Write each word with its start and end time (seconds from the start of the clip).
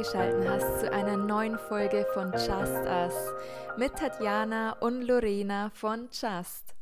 Eingeschaltet 0.00 0.48
hast 0.48 0.80
zu 0.80 0.90
einer 0.90 1.18
neuen 1.18 1.58
Folge 1.58 2.06
von 2.14 2.32
Just 2.32 2.86
Us 2.86 3.34
mit 3.76 3.94
Tatjana 3.96 4.72
und 4.80 5.02
Lorena 5.02 5.68
von 5.74 6.08
Just. 6.10 6.74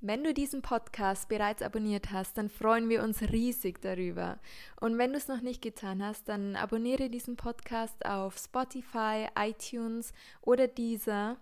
Wenn 0.00 0.24
du 0.24 0.34
diesen 0.34 0.60
Podcast 0.60 1.28
bereits 1.28 1.62
abonniert 1.62 2.10
hast, 2.10 2.36
dann 2.36 2.50
freuen 2.50 2.88
wir 2.88 3.04
uns 3.04 3.22
riesig 3.22 3.80
darüber. 3.80 4.40
Und 4.80 4.98
wenn 4.98 5.12
du 5.12 5.18
es 5.18 5.28
noch 5.28 5.40
nicht 5.40 5.62
getan 5.62 6.04
hast, 6.04 6.28
dann 6.28 6.56
abonniere 6.56 7.10
diesen 7.10 7.36
Podcast 7.36 8.04
auf 8.04 8.36
Spotify, 8.36 9.28
iTunes 9.38 10.12
oder 10.40 10.66
Deezer, 10.66 11.36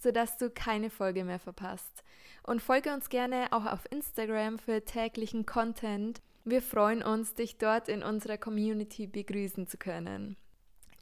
sodass 0.00 0.38
du 0.38 0.48
keine 0.48 0.88
Folge 0.88 1.24
mehr 1.24 1.40
verpasst. 1.40 2.02
Und 2.42 2.62
folge 2.62 2.94
uns 2.94 3.10
gerne 3.10 3.48
auch 3.50 3.66
auf 3.66 3.86
Instagram 3.92 4.58
für 4.58 4.82
täglichen 4.82 5.44
Content 5.44 6.22
wir 6.50 6.62
freuen 6.62 7.02
uns, 7.02 7.34
dich 7.34 7.58
dort 7.58 7.90
in 7.90 8.02
unserer 8.02 8.38
Community 8.38 9.06
begrüßen 9.06 9.66
zu 9.66 9.76
können. 9.76 10.38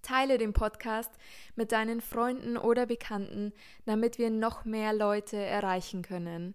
Teile 0.06 0.38
den 0.38 0.52
Podcast 0.52 1.10
mit 1.56 1.73
deinen 1.73 2.01
Freunden 2.01 2.56
oder 2.56 2.87
Bekannten, 2.87 3.52
damit 3.87 4.19
wir 4.19 4.30
noch 4.30 4.64
mehr 4.64 4.92
Leute 4.92 5.37
erreichen 5.37 6.02
können. 6.02 6.55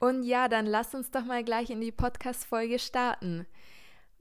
Und 0.00 0.24
ja, 0.24 0.48
dann 0.48 0.66
lass 0.66 0.94
uns 0.94 1.12
doch 1.12 1.24
mal 1.24 1.44
gleich 1.44 1.70
in 1.70 1.80
die 1.80 1.92
Podcast-Folge 1.92 2.80
starten. 2.80 3.46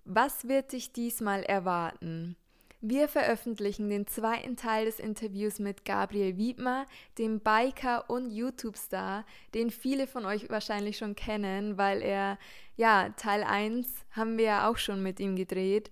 Was 0.05 0.47
wird 0.47 0.73
dich 0.73 0.94
diesmal 0.94 1.41
erwarten? 1.41 2.36
Wir 2.81 3.08
veröffentlichen 3.08 3.89
den 3.89 4.05
zweiten 4.05 4.55
Teil 4.55 4.86
des 4.86 4.99
Interviews 4.99 5.58
mit 5.58 5.83
Gabriel 5.83 6.38
Wiedmer, 6.38 6.86
dem 7.17 7.39
Biker 7.39 8.09
und 8.11 8.30
YouTube-Star, 8.30 9.25
den 9.55 9.71
viele 9.71 10.05
von 10.05 10.25
euch 10.25 10.49
wahrscheinlich 10.49 10.97
schon 10.97 11.16
kennen, 11.16 11.77
weil 11.77 12.02
er, 12.02 12.38
ja, 12.77 13.09
Teil 13.17 13.43
1 13.43 13.88
haben 14.11 14.38
wir 14.38 14.45
ja 14.45 14.69
auch 14.69 14.77
schon 14.77 15.02
mit 15.02 15.19
ihm 15.19 15.36
gedreht. 15.36 15.89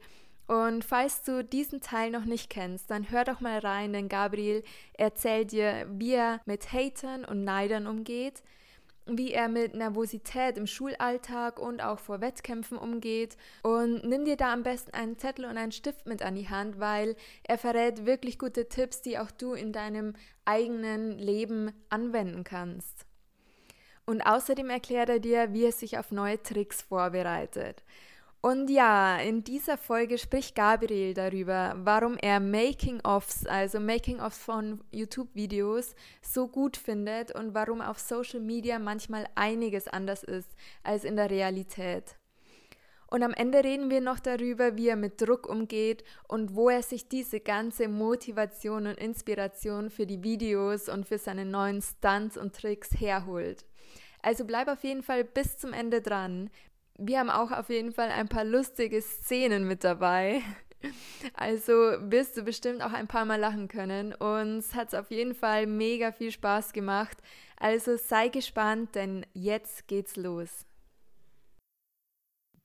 Und 0.49 0.83
falls 0.83 1.21
du 1.21 1.43
diesen 1.43 1.79
Teil 1.79 2.09
noch 2.09 2.25
nicht 2.25 2.49
kennst, 2.49 2.89
dann 2.89 3.11
hör 3.11 3.23
doch 3.23 3.39
mal 3.39 3.59
rein, 3.59 3.93
denn 3.93 4.09
Gabriel 4.09 4.63
erzählt 4.93 5.51
dir, 5.51 5.85
wie 5.91 6.13
er 6.13 6.41
mit 6.45 6.73
Hatern 6.73 7.23
und 7.23 7.43
Neidern 7.43 7.85
umgeht, 7.85 8.41
wie 9.05 9.31
er 9.31 9.47
mit 9.47 9.75
Nervosität 9.75 10.57
im 10.57 10.65
Schulalltag 10.65 11.59
und 11.59 11.83
auch 11.83 11.99
vor 11.99 12.19
Wettkämpfen 12.19 12.79
umgeht. 12.79 13.37
Und 13.61 14.03
nimm 14.03 14.25
dir 14.25 14.37
da 14.37 14.51
am 14.51 14.63
besten 14.63 14.91
einen 14.95 15.19
Zettel 15.19 15.45
und 15.45 15.55
einen 15.55 15.71
Stift 15.71 16.07
mit 16.07 16.23
an 16.23 16.33
die 16.33 16.49
Hand, 16.49 16.79
weil 16.79 17.15
er 17.43 17.59
verrät 17.59 18.07
wirklich 18.07 18.39
gute 18.39 18.67
Tipps, 18.69 19.03
die 19.03 19.19
auch 19.19 19.29
du 19.29 19.53
in 19.53 19.71
deinem 19.71 20.13
eigenen 20.45 21.19
Leben 21.19 21.71
anwenden 21.91 22.43
kannst. 22.43 23.05
Und 24.07 24.23
außerdem 24.23 24.71
erklärt 24.71 25.09
er 25.09 25.19
dir, 25.19 25.53
wie 25.53 25.65
er 25.65 25.73
sich 25.73 25.99
auf 25.99 26.09
neue 26.09 26.41
Tricks 26.41 26.81
vorbereitet. 26.81 27.83
Und 28.41 28.69
ja, 28.69 29.17
in 29.17 29.43
dieser 29.43 29.77
Folge 29.77 30.17
spricht 30.17 30.55
Gabriel 30.55 31.13
darüber, 31.13 31.75
warum 31.77 32.15
er 32.17 32.39
Making-ofs, 32.39 33.45
also 33.45 33.81
Making-ofs 33.81 34.37
von 34.37 34.81
YouTube-Videos, 34.91 35.93
so 36.21 36.47
gut 36.47 36.77
findet 36.77 37.35
und 37.35 37.53
warum 37.53 37.81
auf 37.81 37.99
Social 37.99 38.39
Media 38.39 38.79
manchmal 38.79 39.27
einiges 39.35 39.89
anders 39.89 40.23
ist 40.23 40.49
als 40.83 41.03
in 41.03 41.17
der 41.17 41.29
Realität. 41.29 42.15
Und 43.07 43.23
am 43.23 43.33
Ende 43.33 43.61
reden 43.61 43.89
wir 43.89 43.99
noch 43.99 44.19
darüber, 44.19 44.77
wie 44.77 44.87
er 44.87 44.95
mit 44.95 45.19
Druck 45.19 45.49
umgeht 45.49 46.05
und 46.29 46.55
wo 46.55 46.69
er 46.69 46.83
sich 46.83 47.09
diese 47.09 47.41
ganze 47.41 47.89
Motivation 47.89 48.87
und 48.87 48.99
Inspiration 48.99 49.89
für 49.89 50.05
die 50.05 50.23
Videos 50.23 50.87
und 50.87 51.07
für 51.07 51.17
seine 51.17 51.43
neuen 51.43 51.81
Stunts 51.81 52.37
und 52.37 52.55
Tricks 52.55 52.91
herholt. 52.91 53.65
Also 54.21 54.45
bleib 54.45 54.67
auf 54.67 54.83
jeden 54.83 55.01
Fall 55.01 55.23
bis 55.23 55.57
zum 55.57 55.73
Ende 55.73 56.01
dran 56.01 56.49
wir 56.99 57.19
haben 57.19 57.29
auch 57.29 57.51
auf 57.51 57.69
jeden 57.69 57.91
Fall 57.91 58.09
ein 58.09 58.27
paar 58.27 58.43
lustige 58.43 59.01
Szenen 59.01 59.67
mit 59.67 59.83
dabei. 59.83 60.41
Also 61.33 61.73
wirst 61.73 62.37
du 62.37 62.43
bestimmt 62.43 62.81
auch 62.81 62.93
ein 62.93 63.07
paar 63.07 63.25
Mal 63.25 63.37
lachen 63.37 63.67
können. 63.67 64.13
Uns 64.13 64.75
hat 64.75 64.87
es 64.87 64.93
auf 64.93 65.11
jeden 65.11 65.35
Fall 65.35 65.67
mega 65.67 66.13
viel 66.13 66.31
Spaß 66.31 66.71
gemacht. 66.71 67.17
Also 67.57 67.97
sei 67.97 68.29
gespannt, 68.29 68.95
denn 68.95 69.25
jetzt 69.33 69.89
geht's 69.89 70.15
los. 70.15 70.65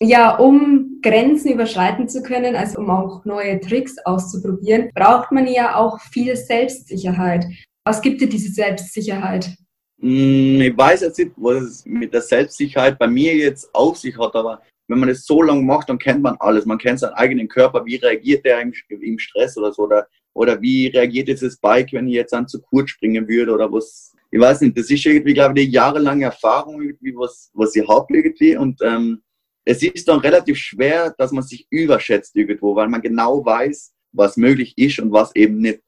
Ja, 0.01 0.37
um 0.37 1.01
Grenzen 1.03 1.53
überschreiten 1.53 2.09
zu 2.09 2.23
können, 2.23 2.55
also 2.55 2.79
um 2.79 2.91
auch 2.91 3.25
neue 3.25 3.61
Tricks 3.61 3.97
auszuprobieren, 4.05 4.91
braucht 4.95 5.33
man 5.33 5.49
ja 5.49 5.75
auch 5.75 6.01
viel 6.01 6.37
Selbstsicherheit. 6.37 7.47
Was 7.85 8.01
gibt 8.01 8.21
dir 8.21 8.29
diese 8.29 8.53
Selbstsicherheit? 8.53 9.57
Hm, 10.05 10.61
ich 10.61 10.77
weiß 10.77 11.01
jetzt 11.01 11.19
nicht, 11.19 11.33
was 11.37 11.63
es 11.63 11.87
mit 11.87 12.13
der 12.13 12.21
Selbstsicherheit 12.21 12.99
bei 12.99 13.07
mir 13.07 13.35
jetzt 13.35 13.75
auf 13.75 13.97
sich 13.97 14.19
hat, 14.19 14.35
aber 14.35 14.61
wenn 14.87 14.99
man 14.99 15.09
das 15.09 15.25
so 15.25 15.41
lange 15.41 15.63
macht, 15.63 15.89
dann 15.89 15.99
kennt 15.99 16.23
man 16.23 16.37
alles. 16.41 16.67
Man 16.67 16.77
kennt 16.77 17.01
seinen 17.01 17.15
eigenen 17.15 17.49
Körper, 17.49 17.87
wie 17.87 17.97
reagiert 17.97 18.45
der 18.45 18.61
im, 18.61 19.19
Stress 19.19 19.57
oder 19.57 19.73
so, 19.73 19.85
oder, 19.85 20.07
oder 20.35 20.61
wie 20.61 20.89
reagiert 20.89 21.29
jetzt 21.29 21.43
das 21.43 21.57
Bike, 21.57 21.91
wenn 21.95 22.07
ich 22.07 22.17
jetzt 22.17 22.35
an 22.35 22.47
zu 22.47 22.61
kurz 22.61 22.91
springen 22.91 23.27
würde 23.27 23.53
oder 23.53 23.73
was. 23.73 24.13
Ich 24.31 24.39
weiß 24.39 24.61
nicht, 24.61 24.77
das 24.77 24.91
ist 24.91 25.07
irgendwie, 25.07 25.33
glaube 25.33 25.59
ich, 25.59 25.65
eine 25.65 25.73
jahrelange 25.73 26.27
Erfahrung, 26.27 26.83
irgendwie, 26.83 27.17
was, 27.17 27.51
was 27.55 27.75
ich 27.75 27.89
habe 27.89 28.15
irgendwie. 28.15 28.59
Und 28.59 28.83
ähm, 28.83 29.23
es 29.65 29.83
ist 29.83 30.07
dann 30.07 30.19
relativ 30.19 30.59
schwer, 30.59 31.15
dass 31.17 31.33
man 31.33 31.45
sich 31.45 31.67
überschätzt 31.71 32.37
irgendwo, 32.37 32.77
weil 32.77 32.89
man 32.89 33.01
genau 33.01 33.43
weiß, 33.43 33.95
was 34.13 34.37
möglich 34.37 34.77
ist 34.77 34.99
und 34.99 35.13
was 35.13 35.35
eben 35.35 35.61
nicht 35.61 35.81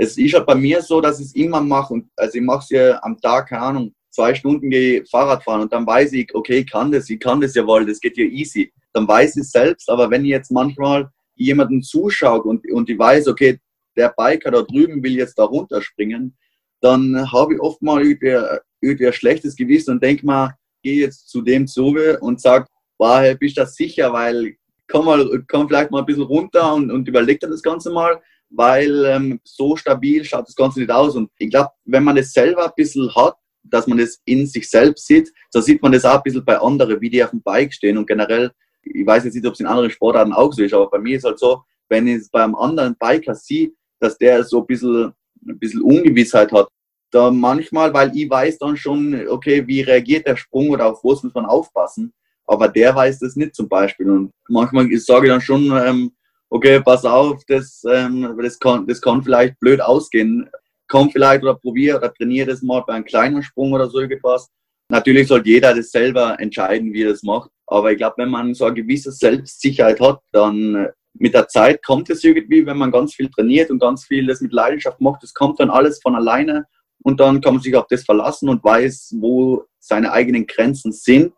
es 0.00 0.16
ist 0.16 0.32
halt 0.32 0.46
bei 0.46 0.54
mir 0.54 0.80
so, 0.80 0.98
dass 1.02 1.20
ich 1.20 1.26
es 1.26 1.34
immer 1.34 1.60
mache. 1.60 2.00
Also 2.16 2.38
ich 2.38 2.44
mache 2.44 2.60
es 2.60 2.70
ja 2.70 2.98
am 3.02 3.20
Tag, 3.20 3.50
keine 3.50 3.60
Ahnung, 3.60 3.94
zwei 4.08 4.34
Stunden 4.34 4.70
gehe 4.70 5.04
Fahrrad 5.04 5.44
fahren 5.44 5.60
und 5.60 5.72
dann 5.74 5.86
weiß 5.86 6.14
ich, 6.14 6.34
okay, 6.34 6.60
ich 6.60 6.70
kann 6.70 6.90
das, 6.90 7.10
ich 7.10 7.20
kann 7.20 7.38
das 7.38 7.54
ja 7.54 7.66
wohl, 7.66 7.84
das 7.84 8.00
geht 8.00 8.16
ja 8.16 8.24
easy. 8.24 8.72
Dann 8.94 9.06
weiß 9.06 9.36
ich 9.36 9.42
es 9.42 9.50
selbst, 9.50 9.90
aber 9.90 10.10
wenn 10.10 10.24
ich 10.24 10.30
jetzt 10.30 10.50
manchmal 10.50 11.10
jemanden 11.34 11.82
zuschaue 11.82 12.42
und, 12.42 12.64
und 12.72 12.88
ich 12.88 12.98
weiß, 12.98 13.28
okay, 13.28 13.60
der 13.94 14.14
Biker 14.16 14.50
da 14.50 14.62
drüben 14.62 15.02
will 15.02 15.16
jetzt 15.16 15.38
da 15.38 15.44
runterspringen, 15.44 16.34
dann 16.80 17.30
habe 17.30 17.54
ich 17.54 17.60
oft 17.60 17.82
mal 17.82 18.02
irgendwie, 18.02 18.38
irgendwie 18.80 19.06
ein 19.06 19.12
schlechtes 19.12 19.54
Gewissen 19.54 19.92
und 19.92 20.02
denke 20.02 20.24
mal, 20.24 20.54
gehe 20.82 21.02
jetzt 21.02 21.28
zu 21.28 21.42
dem 21.42 21.66
zu 21.66 21.94
und 22.22 22.40
sage, 22.40 22.64
wow, 22.96 23.36
bist 23.38 23.58
du 23.58 23.60
das 23.60 23.74
sicher, 23.74 24.10
weil 24.14 24.54
komm, 24.88 25.04
mal, 25.04 25.44
komm 25.46 25.68
vielleicht 25.68 25.90
mal 25.90 26.00
ein 26.00 26.06
bisschen 26.06 26.22
runter 26.22 26.72
und, 26.72 26.90
und 26.90 27.06
überleg 27.06 27.38
dir 27.38 27.48
das 27.48 27.62
Ganze 27.62 27.90
mal 27.90 28.18
weil 28.50 29.04
ähm, 29.06 29.40
so 29.44 29.76
stabil 29.76 30.24
schaut 30.24 30.48
das 30.48 30.56
Ganze 30.56 30.80
nicht 30.80 30.90
aus. 30.90 31.16
Und 31.16 31.30
ich 31.38 31.50
glaube, 31.50 31.70
wenn 31.84 32.04
man 32.04 32.16
es 32.16 32.32
selber 32.32 32.66
ein 32.66 32.72
bisschen 32.76 33.14
hat, 33.14 33.36
dass 33.62 33.86
man 33.86 33.98
es 33.98 34.20
in 34.24 34.46
sich 34.46 34.68
selbst 34.68 35.06
sieht, 35.06 35.32
so 35.50 35.60
sieht 35.60 35.82
man 35.82 35.92
das 35.92 36.04
auch 36.04 36.16
ein 36.16 36.22
bisschen 36.22 36.44
bei 36.44 36.58
anderen, 36.58 37.00
wie 37.00 37.10
die 37.10 37.22
auf 37.22 37.30
dem 37.30 37.42
Bike 37.42 37.72
stehen. 37.72 37.96
Und 37.96 38.06
generell, 38.06 38.50
ich 38.82 39.06
weiß 39.06 39.24
jetzt 39.24 39.34
nicht, 39.34 39.46
ob 39.46 39.54
es 39.54 39.60
in 39.60 39.66
anderen 39.66 39.90
Sportarten 39.90 40.32
auch 40.32 40.52
so 40.52 40.62
ist, 40.62 40.74
aber 40.74 40.90
bei 40.90 40.98
mir 40.98 41.16
ist 41.16 41.24
halt 41.24 41.38
so, 41.38 41.62
wenn 41.88 42.06
ich 42.06 42.16
es 42.16 42.30
bei 42.30 42.42
einem 42.42 42.54
anderen 42.54 42.96
Biker 42.96 43.34
sehe, 43.34 43.72
dass 44.00 44.16
der 44.18 44.44
so 44.44 44.60
ein 44.60 44.66
bisschen, 44.66 45.12
ein 45.46 45.58
bisschen 45.58 45.82
Ungewissheit 45.82 46.50
hat, 46.52 46.68
da 47.10 47.30
manchmal, 47.30 47.92
weil 47.92 48.16
ich 48.16 48.30
weiß 48.30 48.58
dann 48.58 48.76
schon, 48.76 49.26
okay, 49.28 49.66
wie 49.66 49.82
reagiert 49.82 50.26
der 50.26 50.36
Sprung 50.36 50.70
oder 50.70 50.86
auf 50.86 51.02
was 51.02 51.22
muss 51.22 51.34
man 51.34 51.44
aufpassen, 51.44 52.12
aber 52.46 52.68
der 52.68 52.94
weiß 52.94 53.18
das 53.18 53.36
nicht 53.36 53.54
zum 53.54 53.68
Beispiel. 53.68 54.08
Und 54.08 54.32
manchmal 54.48 54.88
sage 54.98 55.26
ich 55.26 55.32
dann 55.32 55.40
schon, 55.40 55.64
ähm, 55.84 56.12
okay, 56.50 56.80
pass 56.80 57.04
auf, 57.04 57.42
das, 57.46 57.82
ähm, 57.90 58.36
das, 58.42 58.58
kann, 58.58 58.86
das 58.86 59.00
kann 59.00 59.22
vielleicht 59.22 59.58
blöd 59.60 59.80
ausgehen. 59.80 60.50
Komm 60.88 61.10
vielleicht 61.10 61.42
oder 61.42 61.54
probier 61.54 61.96
oder 61.96 62.12
trainiere 62.12 62.48
das 62.48 62.62
mal 62.62 62.82
bei 62.86 62.94
einem 62.94 63.04
kleinen 63.04 63.42
Sprung 63.42 63.72
oder 63.72 63.88
so 63.88 64.00
irgendwas. 64.00 64.48
Natürlich 64.90 65.28
sollte 65.28 65.48
jeder 65.48 65.74
das 65.74 65.92
selber 65.92 66.38
entscheiden, 66.40 66.92
wie 66.92 67.04
er 67.04 67.10
das 67.10 67.22
macht. 67.22 67.50
Aber 67.66 67.92
ich 67.92 67.98
glaube, 67.98 68.16
wenn 68.18 68.28
man 68.28 68.54
so 68.54 68.64
eine 68.64 68.74
gewisse 68.74 69.12
Selbstsicherheit 69.12 70.00
hat, 70.00 70.20
dann 70.32 70.74
äh, 70.74 70.92
mit 71.14 71.34
der 71.34 71.46
Zeit 71.46 71.84
kommt 71.84 72.10
es 72.10 72.24
irgendwie, 72.24 72.66
wenn 72.66 72.78
man 72.78 72.90
ganz 72.90 73.14
viel 73.14 73.30
trainiert 73.30 73.70
und 73.70 73.78
ganz 73.78 74.04
viel 74.04 74.26
das 74.26 74.40
mit 74.40 74.52
Leidenschaft 74.52 75.00
macht, 75.00 75.22
das 75.22 75.34
kommt 75.34 75.60
dann 75.60 75.70
alles 75.70 76.00
von 76.02 76.16
alleine 76.16 76.66
und 77.02 77.20
dann 77.20 77.40
kann 77.40 77.54
man 77.54 77.62
sich 77.62 77.74
auf 77.76 77.86
das 77.88 78.04
verlassen 78.04 78.48
und 78.48 78.62
weiß, 78.62 79.16
wo 79.18 79.64
seine 79.78 80.12
eigenen 80.12 80.46
Grenzen 80.46 80.92
sind, 80.92 81.32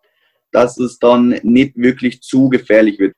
dass 0.50 0.78
es 0.78 0.98
dann 0.98 1.40
nicht 1.42 1.76
wirklich 1.76 2.20
zu 2.20 2.48
gefährlich 2.48 2.98
wird 2.98 3.14